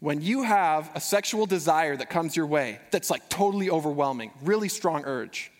when 0.00 0.20
you 0.20 0.42
have 0.42 0.90
a 0.94 1.00
sexual 1.00 1.46
desire 1.46 1.96
that 1.96 2.10
comes 2.10 2.36
your 2.36 2.46
way 2.46 2.78
that's 2.90 3.08
like 3.08 3.26
totally 3.30 3.70
overwhelming, 3.70 4.30
really 4.42 4.68
strong 4.68 5.02
urge, 5.06 5.50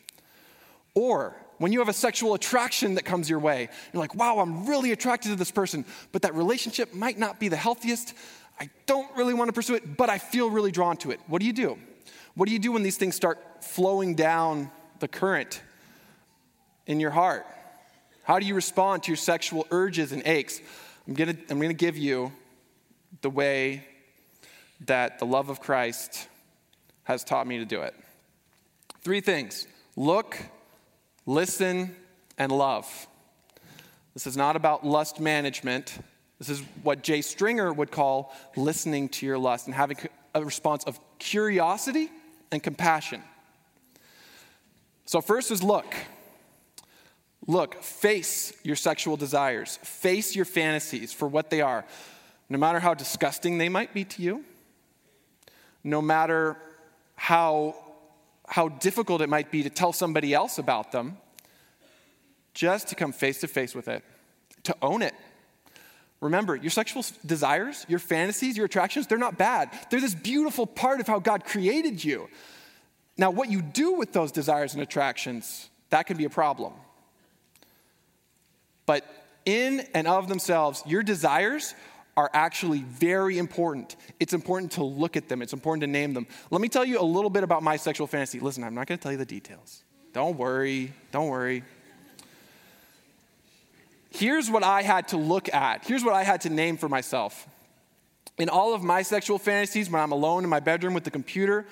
or 0.94 1.34
when 1.56 1.72
you 1.72 1.78
have 1.78 1.88
a 1.88 1.94
sexual 1.94 2.34
attraction 2.34 2.96
that 2.96 3.06
comes 3.06 3.30
your 3.30 3.38
way, 3.38 3.70
you're 3.92 4.00
like, 4.00 4.14
wow, 4.14 4.40
I'm 4.40 4.66
really 4.66 4.92
attracted 4.92 5.30
to 5.30 5.36
this 5.36 5.50
person, 5.50 5.86
but 6.12 6.20
that 6.22 6.34
relationship 6.34 6.92
might 6.92 7.18
not 7.18 7.40
be 7.40 7.48
the 7.48 7.56
healthiest. 7.56 8.12
I 8.58 8.70
don't 8.86 9.14
really 9.16 9.34
want 9.34 9.48
to 9.48 9.52
pursue 9.52 9.74
it, 9.74 9.96
but 9.96 10.08
I 10.08 10.18
feel 10.18 10.50
really 10.50 10.70
drawn 10.70 10.96
to 10.98 11.10
it. 11.10 11.20
What 11.26 11.40
do 11.40 11.46
you 11.46 11.52
do? 11.52 11.78
What 12.34 12.46
do 12.46 12.52
you 12.52 12.58
do 12.58 12.72
when 12.72 12.82
these 12.82 12.96
things 12.96 13.14
start 13.14 13.38
flowing 13.64 14.14
down 14.14 14.70
the 15.00 15.08
current 15.08 15.60
in 16.86 17.00
your 17.00 17.10
heart? 17.10 17.46
How 18.22 18.38
do 18.38 18.46
you 18.46 18.54
respond 18.54 19.02
to 19.04 19.10
your 19.10 19.16
sexual 19.16 19.66
urges 19.70 20.12
and 20.12 20.26
aches? 20.26 20.60
I'm 21.06 21.14
gonna, 21.14 21.36
I'm 21.50 21.60
gonna 21.60 21.74
give 21.74 21.96
you 21.96 22.32
the 23.20 23.30
way 23.30 23.86
that 24.86 25.18
the 25.18 25.26
love 25.26 25.48
of 25.48 25.60
Christ 25.60 26.28
has 27.04 27.22
taught 27.22 27.46
me 27.46 27.58
to 27.58 27.64
do 27.64 27.82
it. 27.82 27.94
Three 29.02 29.20
things 29.20 29.66
look, 29.96 30.38
listen, 31.26 31.94
and 32.38 32.50
love. 32.50 33.06
This 34.14 34.26
is 34.26 34.36
not 34.36 34.56
about 34.56 34.86
lust 34.86 35.20
management. 35.20 35.98
This 36.46 36.60
is 36.60 36.66
what 36.82 37.02
Jay 37.02 37.22
Stringer 37.22 37.72
would 37.72 37.90
call 37.90 38.34
listening 38.54 39.08
to 39.10 39.24
your 39.24 39.38
lust 39.38 39.66
and 39.66 39.74
having 39.74 39.96
a 40.34 40.44
response 40.44 40.84
of 40.84 41.00
curiosity 41.18 42.10
and 42.52 42.62
compassion. 42.62 43.22
So, 45.06 45.22
first 45.22 45.50
is 45.50 45.62
look. 45.62 45.86
Look, 47.46 47.82
face 47.82 48.52
your 48.62 48.76
sexual 48.76 49.16
desires, 49.16 49.78
face 49.82 50.36
your 50.36 50.44
fantasies 50.44 51.12
for 51.12 51.28
what 51.28 51.48
they 51.48 51.60
are, 51.62 51.84
no 52.50 52.58
matter 52.58 52.80
how 52.80 52.92
disgusting 52.92 53.58
they 53.58 53.68
might 53.68 53.94
be 53.94 54.04
to 54.04 54.22
you, 54.22 54.44
no 55.82 56.02
matter 56.02 56.56
how, 57.16 57.74
how 58.46 58.68
difficult 58.68 59.20
it 59.22 59.28
might 59.28 59.50
be 59.50 59.62
to 59.62 59.70
tell 59.70 59.92
somebody 59.92 60.34
else 60.34 60.58
about 60.58 60.92
them, 60.92 61.16
just 62.52 62.88
to 62.88 62.94
come 62.94 63.12
face 63.12 63.40
to 63.40 63.48
face 63.48 63.74
with 63.74 63.88
it, 63.88 64.02
to 64.64 64.76
own 64.82 65.00
it. 65.00 65.14
Remember, 66.24 66.56
your 66.56 66.70
sexual 66.70 67.04
desires, 67.26 67.84
your 67.86 67.98
fantasies, 67.98 68.56
your 68.56 68.64
attractions, 68.64 69.06
they're 69.06 69.18
not 69.18 69.36
bad. 69.36 69.70
They're 69.90 70.00
this 70.00 70.14
beautiful 70.14 70.66
part 70.66 71.00
of 71.00 71.06
how 71.06 71.18
God 71.18 71.44
created 71.44 72.02
you. 72.02 72.30
Now, 73.18 73.30
what 73.30 73.50
you 73.50 73.60
do 73.60 73.92
with 73.92 74.14
those 74.14 74.32
desires 74.32 74.72
and 74.72 74.82
attractions, 74.82 75.68
that 75.90 76.06
can 76.06 76.16
be 76.16 76.24
a 76.24 76.30
problem. 76.30 76.72
But 78.86 79.04
in 79.44 79.86
and 79.92 80.08
of 80.08 80.30
themselves, 80.30 80.82
your 80.86 81.02
desires 81.02 81.74
are 82.16 82.30
actually 82.32 82.80
very 82.80 83.36
important. 83.36 83.94
It's 84.18 84.32
important 84.32 84.72
to 84.72 84.82
look 84.82 85.18
at 85.18 85.28
them, 85.28 85.42
it's 85.42 85.52
important 85.52 85.82
to 85.82 85.86
name 85.86 86.14
them. 86.14 86.26
Let 86.50 86.62
me 86.62 86.70
tell 86.70 86.86
you 86.86 87.00
a 87.00 87.04
little 87.04 87.28
bit 87.28 87.44
about 87.44 87.62
my 87.62 87.76
sexual 87.76 88.06
fantasy. 88.06 88.40
Listen, 88.40 88.64
I'm 88.64 88.74
not 88.74 88.86
going 88.86 88.96
to 88.96 89.02
tell 89.02 89.12
you 89.12 89.18
the 89.18 89.26
details. 89.26 89.84
Don't 90.14 90.38
worry, 90.38 90.94
don't 91.12 91.28
worry. 91.28 91.64
Here's 94.14 94.48
what 94.48 94.62
I 94.62 94.82
had 94.82 95.08
to 95.08 95.16
look 95.16 95.52
at. 95.52 95.84
Here's 95.84 96.04
what 96.04 96.14
I 96.14 96.22
had 96.22 96.42
to 96.42 96.48
name 96.48 96.76
for 96.76 96.88
myself. 96.88 97.48
In 98.38 98.48
all 98.48 98.72
of 98.72 98.80
my 98.80 99.02
sexual 99.02 99.40
fantasies, 99.40 99.90
when 99.90 100.00
I'm 100.00 100.12
alone 100.12 100.44
in 100.44 100.50
my 100.50 100.60
bedroom 100.60 100.94
with 100.94 101.02
the 101.02 101.10
computer, 101.10 101.66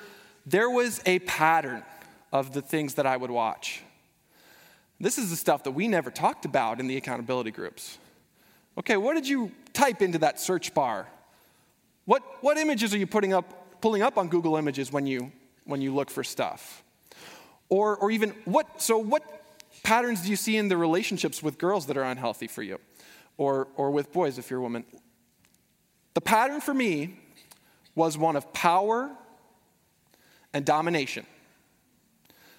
there 0.45 0.69
was 0.69 1.01
a 1.07 1.21
pattern 1.21 1.85
of 2.33 2.53
the 2.53 2.61
things 2.61 2.95
that 2.95 3.07
I 3.07 3.17
would 3.17 3.31
watch. 3.31 3.83
This 4.99 5.19
is 5.19 5.31
the 5.31 5.37
stuff 5.37 5.63
that 5.63 5.71
we 5.71 5.87
never 5.87 6.11
talked 6.11 6.45
about 6.45 6.81
in 6.81 6.89
the 6.89 6.97
accountability 6.97 7.53
groups. 7.53 7.97
Okay, 8.77 8.97
what 8.97 9.15
did 9.15 9.29
you 9.29 9.53
type 9.73 10.03
into 10.03 10.19
that 10.19 10.41
search 10.41 10.75
bar? 10.75 11.07
What, 12.07 12.25
what 12.41 12.59
images 12.59 12.93
are 12.93 12.99
you 12.99 13.07
putting 13.07 13.33
up, 13.33 13.81
pulling 13.81 14.03
up 14.03 14.19
on 14.19 14.27
Google 14.27 14.57
Images 14.57 14.91
when 14.91 15.07
you, 15.07 15.31
when 15.65 15.81
you 15.81 15.95
look 15.95 16.11
for 16.11 16.25
stuff? 16.25 16.83
Or, 17.69 17.97
or 17.97 18.11
even, 18.11 18.31
what, 18.47 18.83
so 18.83 18.99
what 18.99 19.42
patterns 19.83 20.23
do 20.23 20.31
you 20.31 20.37
see 20.37 20.57
in 20.57 20.69
the 20.69 20.77
relationships 20.77 21.43
with 21.43 21.59
girls 21.59 21.87
that 21.87 21.97
are 21.97 22.05
unhealthy 22.05 22.47
for 22.47 22.63
you? 22.63 22.79
Or, 23.37 23.69
or 23.77 23.91
with 23.91 24.13
boys 24.13 24.39
if 24.39 24.51
you're 24.51 24.61
a 24.61 24.63
woman? 24.63 24.85
The 26.15 26.21
pattern 26.21 26.61
for 26.61 26.75
me 26.75 27.19
was 27.95 28.17
one 28.19 28.37
of 28.37 28.53
power 28.53 29.11
and 30.53 30.65
domination. 30.65 31.27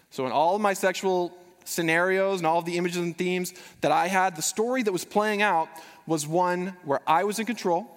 So, 0.10 0.26
in 0.26 0.32
all 0.32 0.56
of 0.56 0.62
my 0.62 0.74
sexual 0.74 1.36
scenarios 1.66 2.40
and 2.40 2.48
all 2.48 2.60
of 2.60 2.66
the 2.66 2.78
images 2.78 2.98
and 2.98 3.18
themes 3.18 3.54
that 3.82 3.92
I 3.92 4.08
had, 4.08 4.36
the 4.36 4.42
story 4.42 4.84
that 4.84 4.92
was 4.92 5.06
playing 5.06 5.42
out 5.42 5.70
was 6.06 6.28
one 6.28 6.76
where 6.84 7.00
I 7.08 7.24
was 7.24 7.40
in 7.40 7.46
control, 7.46 7.88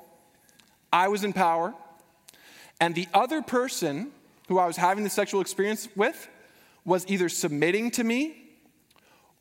I 0.93 1.09
was 1.09 1.25
in 1.25 1.33
power, 1.33 1.75
and 2.81 2.95
the 2.95 3.09
other 3.13 3.43
person 3.43 4.13
who 4.49 4.59
I 4.59 4.67
was 4.67 4.77
having 4.77 5.05
the 5.05 5.11
sexual 5.11 5.41
experience 5.41 5.89
with 5.97 6.29
was 6.85 7.05
either 7.09 7.29
submitting 7.29 7.91
to 7.93 8.05
me 8.05 8.46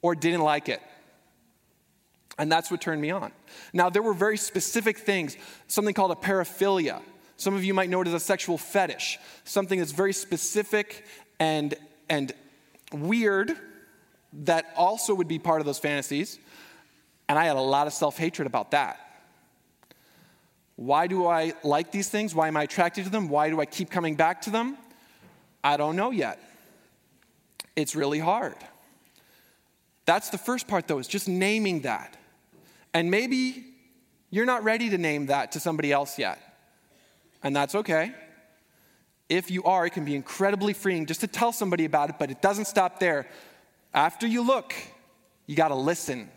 or 0.01 0.15
didn't 0.15 0.41
like 0.41 0.69
it. 0.69 0.81
And 2.37 2.51
that's 2.51 2.69
what 2.69 2.81
turned 2.81 3.01
me 3.01 3.11
on. 3.11 3.31
Now, 3.73 3.89
there 3.89 4.01
were 4.01 4.13
very 4.13 4.37
specific 4.37 4.97
things, 4.97 5.37
something 5.67 5.93
called 5.93 6.11
a 6.11 6.15
paraphilia. 6.15 7.01
Some 7.37 7.55
of 7.55 7.63
you 7.63 7.73
might 7.73 7.89
know 7.89 8.01
it 8.01 8.07
as 8.07 8.13
a 8.13 8.19
sexual 8.19 8.57
fetish, 8.57 9.19
something 9.43 9.79
that's 9.79 9.91
very 9.91 10.13
specific 10.13 11.05
and, 11.39 11.73
and 12.09 12.33
weird 12.91 13.55
that 14.43 14.65
also 14.75 15.13
would 15.13 15.27
be 15.27 15.39
part 15.39 15.61
of 15.61 15.65
those 15.65 15.79
fantasies. 15.79 16.39
And 17.27 17.39
I 17.39 17.45
had 17.45 17.55
a 17.55 17.61
lot 17.61 17.87
of 17.87 17.93
self 17.93 18.17
hatred 18.17 18.47
about 18.47 18.71
that. 18.71 18.99
Why 20.75 21.07
do 21.07 21.25
I 21.25 21.53
like 21.63 21.91
these 21.91 22.09
things? 22.09 22.35
Why 22.35 22.49
am 22.49 22.57
I 22.57 22.63
attracted 22.63 23.05
to 23.05 23.09
them? 23.09 23.29
Why 23.29 23.49
do 23.49 23.59
I 23.61 23.65
keep 23.65 23.89
coming 23.89 24.15
back 24.15 24.41
to 24.43 24.49
them? 24.49 24.77
I 25.63 25.77
don't 25.77 25.95
know 25.95 26.11
yet. 26.11 26.39
It's 27.75 27.95
really 27.95 28.19
hard. 28.19 28.55
That's 30.05 30.29
the 30.29 30.37
first 30.37 30.67
part, 30.67 30.87
though, 30.87 30.99
is 30.99 31.07
just 31.07 31.27
naming 31.27 31.81
that. 31.81 32.15
And 32.93 33.11
maybe 33.11 33.65
you're 34.29 34.45
not 34.45 34.63
ready 34.63 34.89
to 34.89 34.97
name 34.97 35.27
that 35.27 35.53
to 35.53 35.59
somebody 35.59 35.91
else 35.91 36.17
yet. 36.17 36.39
And 37.43 37.55
that's 37.55 37.75
okay. 37.75 38.13
If 39.27 39.49
you 39.49 39.63
are, 39.63 39.85
it 39.85 39.91
can 39.91 40.05
be 40.05 40.15
incredibly 40.15 40.73
freeing 40.73 41.05
just 41.05 41.21
to 41.21 41.27
tell 41.27 41.51
somebody 41.51 41.85
about 41.85 42.09
it, 42.09 42.15
but 42.19 42.29
it 42.29 42.41
doesn't 42.41 42.65
stop 42.65 42.99
there. 42.99 43.27
After 43.93 44.27
you 44.27 44.45
look, 44.45 44.73
you 45.47 45.55
got 45.55 45.69
to 45.69 45.75
listen. 45.75 46.29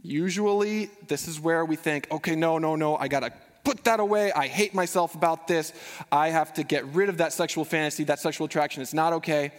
Usually, 0.00 0.90
this 1.06 1.28
is 1.28 1.38
where 1.38 1.64
we 1.64 1.76
think, 1.76 2.08
okay, 2.10 2.34
no, 2.34 2.58
no, 2.58 2.74
no, 2.74 2.96
I 2.96 3.08
got 3.08 3.20
to 3.20 3.32
put 3.64 3.84
that 3.84 4.00
away. 4.00 4.32
I 4.32 4.48
hate 4.48 4.74
myself 4.74 5.14
about 5.14 5.46
this. 5.46 5.72
I 6.10 6.30
have 6.30 6.54
to 6.54 6.64
get 6.64 6.84
rid 6.86 7.08
of 7.08 7.18
that 7.18 7.32
sexual 7.32 7.64
fantasy, 7.64 8.04
that 8.04 8.18
sexual 8.18 8.46
attraction. 8.46 8.82
It's 8.82 8.94
not 8.94 9.12
okay. 9.14 9.52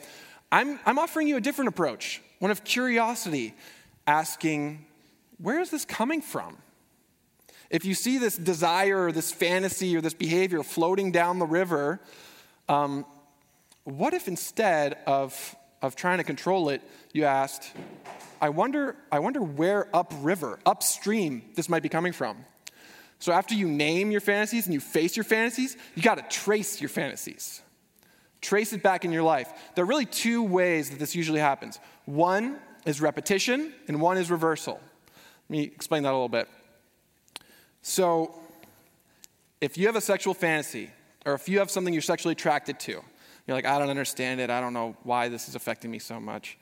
I'm, 0.53 0.79
I'm 0.85 0.99
offering 0.99 1.27
you 1.27 1.35
a 1.35 1.41
different 1.41 1.69
approach, 1.69 2.21
one 2.37 2.51
of 2.51 2.63
curiosity, 2.63 3.55
asking, 4.05 4.85
where 5.39 5.59
is 5.59 5.71
this 5.71 5.83
coming 5.83 6.21
from? 6.21 6.57
If 7.71 7.85
you 7.85 7.95
see 7.95 8.19
this 8.19 8.37
desire 8.37 9.05
or 9.05 9.11
this 9.11 9.31
fantasy 9.31 9.97
or 9.97 10.01
this 10.01 10.13
behavior 10.13 10.61
floating 10.61 11.11
down 11.11 11.39
the 11.39 11.47
river, 11.47 11.99
um, 12.69 13.03
what 13.83 14.13
if 14.13 14.27
instead 14.27 14.99
of 15.07 15.55
of 15.81 15.97
trying 15.97 16.19
to 16.19 16.23
control 16.23 16.69
it, 16.69 16.81
you 17.11 17.25
asked, 17.25 17.73
I 18.39 18.49
wonder, 18.49 18.95
I 19.11 19.19
wonder 19.19 19.41
where 19.41 19.93
upriver, 19.93 20.59
upstream, 20.65 21.43
this 21.55 21.67
might 21.67 21.83
be 21.83 21.89
coming 21.89 22.13
from. 22.13 22.37
So 23.19 23.33
after 23.33 23.53
you 23.53 23.67
name 23.67 24.09
your 24.09 24.21
fantasies 24.21 24.65
and 24.65 24.73
you 24.73 24.79
face 24.79 25.17
your 25.17 25.25
fantasies, 25.25 25.75
you 25.95 26.01
got 26.01 26.15
to 26.15 26.23
trace 26.29 26.79
your 26.79 26.89
fantasies. 26.89 27.61
Trace 28.43 28.73
it 28.73 28.83
back 28.83 29.05
in 29.05 29.13
your 29.13 29.23
life. 29.23 29.51
There 29.73 29.83
are 29.83 29.87
really 29.87 30.05
two 30.05 30.43
ways 30.43 30.89
that 30.89 30.99
this 30.99 31.15
usually 31.15 31.39
happens. 31.39 31.79
One 32.05 32.59
is 32.85 32.99
repetition, 32.99 33.73
and 33.87 34.01
one 34.01 34.17
is 34.17 34.29
reversal. 34.29 34.81
Let 35.47 35.49
me 35.49 35.63
explain 35.63 36.03
that 36.03 36.09
a 36.09 36.11
little 36.11 36.27
bit. 36.27 36.49
So, 37.81 38.35
if 39.61 39.77
you 39.77 39.87
have 39.87 39.95
a 39.95 40.01
sexual 40.01 40.33
fantasy, 40.33 40.89
or 41.25 41.33
if 41.35 41.47
you 41.47 41.59
have 41.59 41.71
something 41.71 41.93
you're 41.93 42.01
sexually 42.01 42.33
attracted 42.33 42.81
to, 42.81 43.01
you're 43.47 43.55
like, 43.55 43.65
I 43.65 43.79
don't 43.79 43.89
understand 43.89 44.41
it. 44.41 44.49
I 44.49 44.59
don't 44.59 44.73
know 44.73 44.97
why 45.03 45.29
this 45.29 45.47
is 45.47 45.55
affecting 45.55 45.89
me 45.89 45.99
so 45.99 46.19
much. 46.19 46.57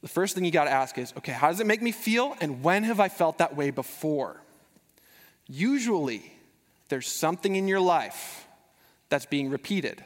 The 0.00 0.08
first 0.08 0.34
thing 0.34 0.44
you 0.46 0.50
got 0.50 0.64
to 0.64 0.70
ask 0.70 0.96
is, 0.96 1.12
okay, 1.18 1.32
how 1.32 1.48
does 1.48 1.60
it 1.60 1.66
make 1.66 1.82
me 1.82 1.92
feel? 1.92 2.34
And 2.40 2.62
when 2.62 2.84
have 2.84 2.98
I 2.98 3.10
felt 3.10 3.38
that 3.38 3.56
way 3.56 3.70
before? 3.70 4.40
Usually, 5.48 6.32
there's 6.88 7.08
something 7.08 7.56
in 7.56 7.68
your 7.68 7.80
life 7.80 8.46
that's 9.10 9.26
being 9.26 9.50
repeated, 9.50 10.02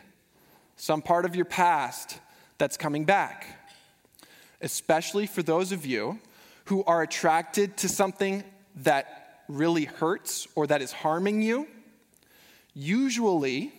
some 0.80 1.02
part 1.02 1.26
of 1.26 1.36
your 1.36 1.44
past 1.44 2.18
that's 2.56 2.78
coming 2.78 3.04
back. 3.04 3.46
Especially 4.62 5.26
for 5.26 5.42
those 5.42 5.72
of 5.72 5.84
you 5.84 6.18
who 6.64 6.82
are 6.84 7.02
attracted 7.02 7.76
to 7.76 7.88
something 7.88 8.42
that 8.76 9.42
really 9.46 9.84
hurts 9.84 10.48
or 10.54 10.66
that 10.66 10.80
is 10.80 10.90
harming 10.90 11.42
you. 11.42 11.68
Usually, 12.72 13.74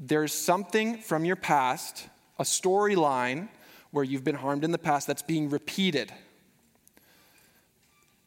there's 0.00 0.32
something 0.32 0.96
from 0.96 1.26
your 1.26 1.36
past, 1.36 2.08
a 2.38 2.42
storyline 2.42 3.48
where 3.90 4.04
you've 4.04 4.24
been 4.24 4.34
harmed 4.34 4.64
in 4.64 4.70
the 4.70 4.78
past 4.78 5.06
that's 5.06 5.22
being 5.22 5.50
repeated. 5.50 6.10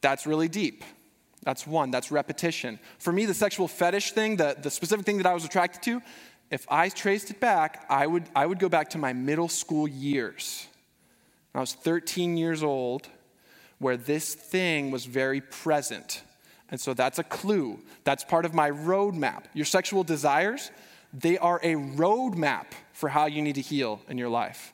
That's 0.02 0.28
really 0.28 0.50
deep. 0.50 0.84
That's 1.44 1.66
one, 1.66 1.90
that's 1.90 2.12
repetition. 2.12 2.80
For 3.00 3.12
me, 3.12 3.26
the 3.26 3.34
sexual 3.34 3.68
fetish 3.68 4.12
thing, 4.12 4.36
the, 4.36 4.56
the 4.62 4.70
specific 4.70 5.06
thing 5.06 5.18
that 5.18 5.26
I 5.26 5.34
was 5.34 5.44
attracted 5.44 5.82
to, 5.84 6.02
if 6.52 6.68
I 6.70 6.90
traced 6.90 7.32
it 7.32 7.40
back, 7.40 7.86
I 7.90 8.06
would, 8.06 8.26
I 8.36 8.46
would 8.46 8.60
go 8.60 8.70
back 8.70 8.90
to 8.90 8.98
my 8.98 9.14
middle 9.14 9.48
school 9.48 9.88
years. 9.88 10.68
I 11.56 11.62
was 11.62 11.74
13 11.74 12.38
years 12.38 12.62
old, 12.62 13.08
where 13.80 13.98
this 13.98 14.36
thing 14.36 14.92
was 14.92 15.06
very 15.06 15.42
present. 15.42 16.22
And 16.70 16.80
so 16.80 16.94
that's 16.94 17.20
a 17.20 17.24
clue. 17.24 17.80
That's 18.04 18.24
part 18.24 18.46
of 18.46 18.54
my 18.54 18.70
roadmap. 18.70 19.46
Your 19.54 19.66
sexual 19.66 20.04
desires, 20.04 20.72
they 21.14 21.38
are 21.38 21.60
a 21.64 21.76
roadmap 21.76 22.68
for 22.94 23.10
how 23.10 23.26
you 23.26 23.42
need 23.42 23.56
to 23.56 23.62
heal 23.62 24.02
in 24.08 24.18
your 24.18 24.30
life. 24.30 24.74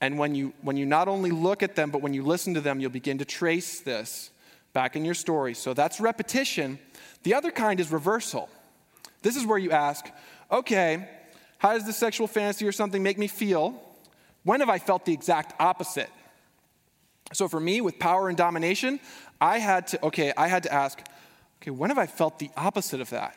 And 0.00 0.18
when 0.18 0.34
you, 0.34 0.52
when 0.62 0.76
you 0.76 0.84
not 0.84 1.06
only 1.06 1.30
look 1.30 1.62
at 1.62 1.76
them, 1.76 1.90
but 1.90 2.02
when 2.02 2.12
you 2.12 2.24
listen 2.24 2.54
to 2.54 2.60
them, 2.60 2.80
you'll 2.80 2.90
begin 2.90 3.18
to 3.18 3.24
trace 3.24 3.80
this 3.80 4.30
back 4.72 4.96
in 4.96 5.04
your 5.04 5.14
story. 5.14 5.54
So 5.54 5.72
that's 5.72 6.00
repetition. 6.00 6.78
The 7.22 7.34
other 7.34 7.52
kind 7.52 7.78
is 7.78 7.92
reversal. 7.92 8.48
This 9.22 9.36
is 9.36 9.46
where 9.46 9.58
you 9.58 9.70
ask, 9.70 10.10
okay, 10.52 11.08
how 11.58 11.72
does 11.72 11.86
the 11.86 11.92
sexual 11.92 12.26
fantasy 12.26 12.66
or 12.66 12.72
something 12.72 13.02
make 13.02 13.18
me 13.18 13.26
feel? 13.26 13.80
When 14.44 14.60
have 14.60 14.68
I 14.68 14.78
felt 14.78 15.04
the 15.04 15.12
exact 15.12 15.54
opposite? 15.60 16.10
So 17.32 17.48
for 17.48 17.58
me, 17.58 17.80
with 17.80 17.98
power 17.98 18.28
and 18.28 18.36
domination, 18.36 19.00
I 19.40 19.58
had 19.58 19.86
to, 19.88 20.06
okay, 20.06 20.32
I 20.36 20.48
had 20.48 20.64
to 20.64 20.72
ask, 20.72 21.00
okay, 21.62 21.70
when 21.70 21.90
have 21.90 21.98
I 21.98 22.06
felt 22.06 22.38
the 22.38 22.50
opposite 22.56 23.00
of 23.00 23.10
that? 23.10 23.36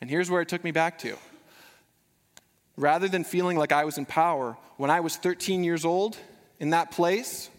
And 0.00 0.10
here's 0.10 0.30
where 0.30 0.40
it 0.40 0.48
took 0.48 0.64
me 0.64 0.72
back 0.72 0.98
to 1.00 1.16
rather 2.80 3.08
than 3.08 3.24
feeling 3.24 3.58
like 3.58 3.72
I 3.72 3.84
was 3.84 3.98
in 3.98 4.06
power, 4.06 4.56
when 4.78 4.90
I 4.90 5.00
was 5.00 5.16
13 5.16 5.62
years 5.62 5.84
old 5.84 6.16
in 6.58 6.70
that 6.70 6.90
place, 6.90 7.50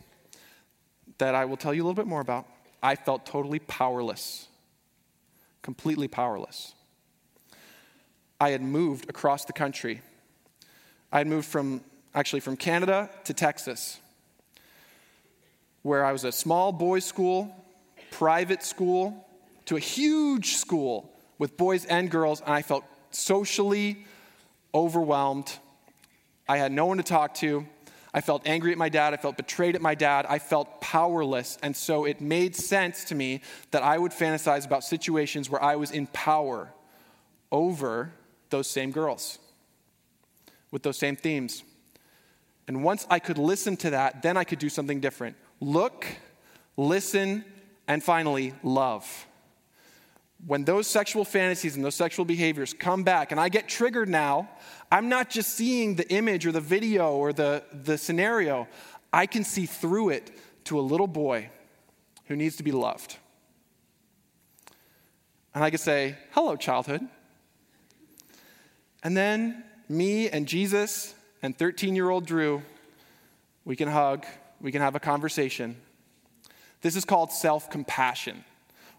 that 1.20 1.36
I 1.36 1.46
will 1.46 1.58
tell 1.58 1.74
you 1.74 1.84
a 1.84 1.86
little 1.86 1.94
bit 1.96 2.08
more 2.08 2.22
about, 2.22 2.48
I 2.82 2.96
felt 2.96 3.28
totally 3.28 3.60
powerless, 3.60 4.48
completely 5.62 6.08
powerless. 6.08 6.74
I 8.42 8.50
had 8.50 8.64
moved 8.64 9.08
across 9.08 9.46
the 9.46 9.54
country. 9.54 10.02
I 11.12 11.20
had 11.20 11.28
moved 11.28 11.48
from, 11.48 11.82
actually, 12.16 12.40
from 12.40 12.58
Canada 12.58 13.08
to 13.26 13.36
Texas, 13.36 14.00
where 15.84 16.04
I 16.04 16.12
was 16.12 16.24
a 16.24 16.32
small 16.32 16.72
boys' 16.72 17.06
school, 17.06 17.56
private 18.10 18.64
school, 18.64 19.28
to 19.66 19.76
a 19.76 19.80
huge 19.80 20.56
school 20.56 21.14
with 21.38 21.56
boys 21.56 21.86
and 21.86 22.10
girls, 22.10 22.42
and 22.42 22.50
I 22.50 22.64
felt 22.64 22.84
socially 23.12 24.08
overwhelmed. 24.74 25.56
I 26.50 26.58
had 26.58 26.72
no 26.72 26.88
one 26.88 26.98
to 26.98 27.04
talk 27.04 27.36
to. 27.36 27.68
I 28.12 28.22
felt 28.22 28.48
angry 28.48 28.72
at 28.72 28.78
my 28.80 28.90
dad. 28.90 29.14
I 29.14 29.18
felt 29.18 29.38
betrayed 29.38 29.76
at 29.76 29.84
my 29.84 29.94
dad. 29.94 30.26
I 30.28 30.40
felt 30.40 30.82
powerless. 30.82 31.60
And 31.62 31.76
so 31.76 32.06
it 32.06 32.22
made 32.22 32.56
sense 32.56 33.04
to 33.06 33.14
me 33.14 33.42
that 33.70 33.84
I 33.84 34.00
would 34.00 34.12
fantasize 34.12 34.66
about 34.66 34.84
situations 34.84 35.48
where 35.48 35.64
I 35.64 35.76
was 35.76 35.92
in 35.92 36.08
power 36.08 36.74
over 37.52 38.14
those 38.52 38.70
same 38.70 38.92
girls 38.92 39.40
with 40.70 40.84
those 40.84 40.98
same 40.98 41.16
themes. 41.16 41.64
And 42.68 42.84
once 42.84 43.06
I 43.10 43.20
could 43.20 43.38
listen 43.38 43.76
to 43.78 43.90
that, 43.90 44.22
then 44.22 44.38
I 44.38 44.44
could 44.44 44.60
do 44.60 44.70
something 44.70 45.00
different 45.00 45.36
look, 45.60 46.06
listen, 46.78 47.44
and 47.88 48.04
finally, 48.04 48.54
love 48.64 49.28
when 50.46 50.64
those 50.64 50.88
sexual 50.88 51.24
fantasies 51.24 51.76
and 51.76 51.86
those 51.86 51.96
sexual 51.96 52.26
behaviors 52.26 52.74
come 52.74 53.04
back 53.04 53.32
and 53.32 53.40
I 53.40 53.50
get 53.50 53.68
triggered 53.68 54.10
now, 54.10 54.50
I'm 54.92 55.08
not 55.08 55.30
just 55.30 55.52
seeing 55.52 55.96
the 55.96 56.10
image 56.12 56.46
or 56.46 56.52
the 56.52 56.62
video 56.62 57.16
or 57.16 57.32
the, 57.32 57.64
the 57.72 57.98
scenario, 57.98 58.68
I 59.14 59.26
can 59.28 59.44
see 59.44 59.66
through 59.66 60.10
it 60.10 60.32
to 60.66 60.80
a 60.80 60.82
little 60.82 61.08
boy 61.08 61.50
who 62.26 62.36
needs 62.36 62.56
to 62.58 62.64
be 62.64 62.72
loved. 62.72 63.18
And 65.54 65.64
I 65.64 65.70
can 65.70 65.80
say, 65.80 66.16
Hello, 66.32 66.56
childhood. 66.56 67.02
And 69.04 69.16
then 69.16 69.64
me 69.90 70.30
and 70.30 70.48
Jesus 70.48 71.14
and 71.42 71.58
13 71.58 71.96
year 71.96 72.10
old 72.10 72.26
Drew, 72.26 72.62
we 73.66 73.76
can 73.76 73.88
hug, 73.88 74.26
we 74.60 74.72
can 74.72 74.82
have 74.82 74.96
a 74.96 75.00
conversation. 75.00 75.76
This 76.82 76.96
is 76.96 77.06
called 77.06 77.32
self 77.32 77.70
compassion 77.70 78.44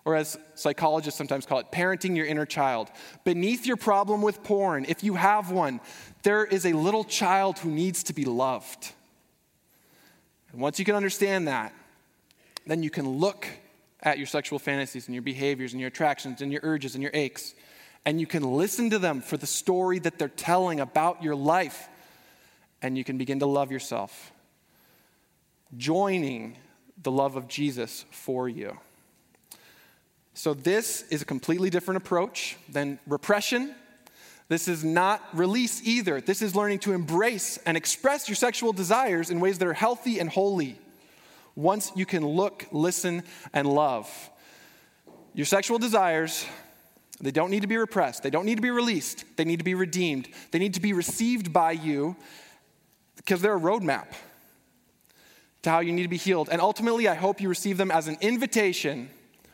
or 0.04 0.16
as 0.16 0.36
psychologists 0.54 1.16
sometimes 1.16 1.46
call 1.46 1.60
it, 1.60 1.70
parenting 1.70 2.16
your 2.16 2.26
inner 2.26 2.46
child. 2.46 2.90
Beneath 3.24 3.66
your 3.66 3.76
problem 3.76 4.20
with 4.20 4.42
porn, 4.42 4.84
if 4.88 5.04
you 5.04 5.14
have 5.14 5.50
one, 5.50 5.80
there 6.24 6.44
is 6.44 6.66
a 6.66 6.72
little 6.72 7.04
child 7.04 7.58
who 7.60 7.70
needs 7.70 8.02
to 8.04 8.12
be 8.12 8.24
loved. 8.24 8.92
And 10.50 10.60
once 10.60 10.78
you 10.78 10.84
can 10.84 10.96
understand 10.96 11.46
that, 11.48 11.72
then 12.66 12.82
you 12.82 12.90
can 12.90 13.08
look 13.08 13.46
at 14.02 14.18
your 14.18 14.26
sexual 14.26 14.58
fantasies 14.58 15.06
and 15.06 15.14
your 15.14 15.22
behaviors 15.22 15.72
and 15.72 15.80
your 15.80 15.88
attractions 15.88 16.42
and 16.42 16.50
your 16.50 16.60
urges 16.64 16.94
and 16.94 17.02
your 17.02 17.12
aches, 17.14 17.54
and 18.04 18.20
you 18.20 18.26
can 18.26 18.42
listen 18.42 18.90
to 18.90 18.98
them 18.98 19.20
for 19.20 19.36
the 19.36 19.46
story 19.46 19.98
that 20.00 20.18
they're 20.18 20.28
telling 20.28 20.80
about 20.80 21.22
your 21.22 21.36
life, 21.36 21.88
and 22.80 22.98
you 22.98 23.04
can 23.04 23.18
begin 23.18 23.40
to 23.40 23.46
love 23.46 23.70
yourself, 23.70 24.32
joining 25.76 26.56
the 27.02 27.10
love 27.10 27.36
of 27.36 27.48
Jesus 27.48 28.04
for 28.10 28.48
you. 28.48 28.78
So, 30.34 30.54
this 30.54 31.02
is 31.10 31.22
a 31.22 31.24
completely 31.26 31.68
different 31.70 31.98
approach 31.98 32.56
than 32.68 32.98
repression. 33.06 33.74
This 34.48 34.66
is 34.66 34.84
not 34.84 35.22
release 35.32 35.86
either. 35.86 36.20
This 36.20 36.42
is 36.42 36.56
learning 36.56 36.80
to 36.80 36.92
embrace 36.92 37.58
and 37.58 37.76
express 37.76 38.28
your 38.28 38.36
sexual 38.36 38.72
desires 38.72 39.30
in 39.30 39.40
ways 39.40 39.58
that 39.58 39.68
are 39.68 39.72
healthy 39.72 40.18
and 40.18 40.28
holy. 40.28 40.78
Once 41.54 41.92
you 41.94 42.06
can 42.06 42.26
look, 42.26 42.66
listen, 42.72 43.22
and 43.52 43.68
love. 43.68 44.08
Your 45.34 45.46
sexual 45.46 45.78
desires, 45.78 46.46
they 47.20 47.30
don't 47.30 47.50
need 47.50 47.62
to 47.62 47.68
be 47.68 47.76
repressed. 47.76 48.22
They 48.22 48.30
don't 48.30 48.46
need 48.46 48.56
to 48.56 48.62
be 48.62 48.70
released. 48.70 49.24
They 49.36 49.44
need 49.44 49.58
to 49.58 49.64
be 49.64 49.74
redeemed. 49.74 50.28
They 50.50 50.58
need 50.58 50.74
to 50.74 50.80
be 50.80 50.92
received 50.92 51.52
by 51.52 51.72
you 51.72 52.16
because 53.16 53.40
they're 53.40 53.56
a 53.56 53.60
roadmap 53.60 54.06
to 55.62 55.70
how 55.70 55.80
you 55.80 55.92
need 55.92 56.02
to 56.02 56.08
be 56.08 56.16
healed. 56.16 56.48
And 56.50 56.60
ultimately, 56.60 57.06
I 57.08 57.14
hope 57.14 57.40
you 57.40 57.48
receive 57.48 57.76
them 57.76 57.90
as 57.90 58.08
an 58.08 58.16
invitation 58.20 59.08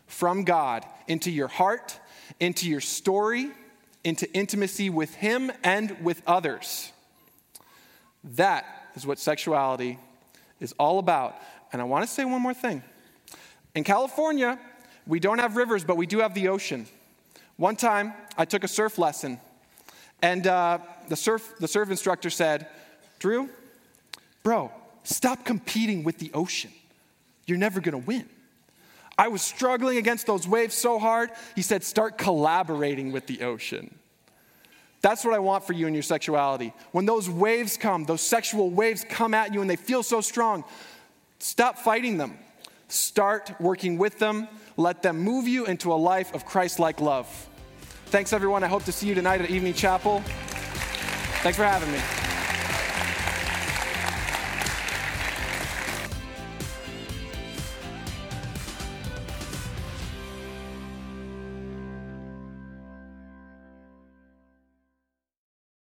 from 0.07 0.45
God 0.45 0.87
into 1.07 1.31
your 1.31 1.49
heart, 1.49 1.99
into 2.41 2.69
your 2.69 2.81
story, 2.81 3.51
into 4.05 4.31
intimacy 4.33 4.89
with 4.89 5.15
Him 5.15 5.53
and 5.63 6.03
with 6.03 6.23
others. 6.27 6.93
That 8.25 8.65
is 8.95 9.07
what 9.07 9.19
sexuality 9.19 9.99
is 10.61 10.75
all 10.79 10.99
about. 10.99 11.37
And 11.73 11.83
I 11.83 11.85
want 11.85 12.07
to 12.07 12.13
say 12.13 12.25
one 12.25 12.41
more 12.41 12.55
thing. 12.55 12.83
In 13.75 13.85
California, 13.85 14.59
we 15.07 15.21
don't 15.21 15.39
have 15.39 15.57
rivers, 15.57 15.85
but 15.85 15.97
we 15.97 16.07
do 16.07 16.21
have 16.21 16.35
the 16.35 16.49
ocean. 16.49 16.87
One 17.59 17.77
time, 17.77 18.15
I 18.39 18.45
took 18.45 18.65
a 18.65 18.69
surf 18.69 18.99
lesson, 18.99 19.41
and 20.23 20.47
uh, 20.47 20.79
the, 21.09 21.17
surf, 21.17 21.55
the 21.59 21.69
surf 21.69 21.91
instructor 21.91 22.31
said, 22.31 22.69
Drew, 23.19 23.51
bro, 24.45 24.71
stop 25.03 25.45
competing 25.45 26.05
with 26.05 26.19
the 26.19 26.31
ocean. 26.33 26.71
You're 27.47 27.59
never 27.59 27.81
to 27.81 27.99
win. 27.99 28.29
I 29.19 29.27
was 29.27 29.43
struggling 29.43 29.99
against 29.99 30.27
those 30.27 30.47
waves 30.47 30.77
so 30.77 31.01
hard. 31.01 31.31
He 31.57 31.63
said, 31.63 31.83
start 31.83 32.17
collaborating 32.17 33.11
with 33.11 33.27
the 33.27 33.43
ocean. 33.43 33.93
That's 35.01 35.25
what 35.25 35.35
I 35.35 35.41
want 35.41 35.65
for 35.65 35.73
you 35.73 35.89
in 35.89 35.95
your 35.95 36.05
sexuality. 36.05 36.73
When 36.93 37.07
those 37.07 37.29
waves 37.29 37.77
come, 37.77 38.05
those 38.05 38.21
sexual 38.21 38.71
waves 38.71 39.05
come 39.09 39.35
at 39.35 39.53
you 39.53 39.61
and 39.61 39.69
they 39.69 39.77
feel 39.77 40.05
so 40.05 40.21
strong, 40.21 40.63
stop 41.41 41.79
fighting 41.79 42.19
them. 42.19 42.39
Start 42.87 43.53
working 43.59 43.99
with 43.99 44.21
them. 44.21 44.47
Let 44.77 45.03
them 45.03 45.19
move 45.19 45.49
you 45.49 45.67
into 45.67 45.93
a 45.93 45.95
life 45.95 46.33
of 46.33 46.45
Christ 46.47 46.79
like 46.79 47.01
love. 47.01 47.48
Thanks, 48.11 48.33
everyone. 48.33 48.65
I 48.65 48.69
hope 48.69 48.85
to 48.85 48.93
see 48.93 49.07
you 49.07 49.15
tonight 49.15 49.43
at 49.43 49.51
Evening 49.51 49.75
Chapel. 49.75 50.21
Thanks 51.43 51.59
for 51.59 51.65
having 51.65 51.93
me. 51.93 52.28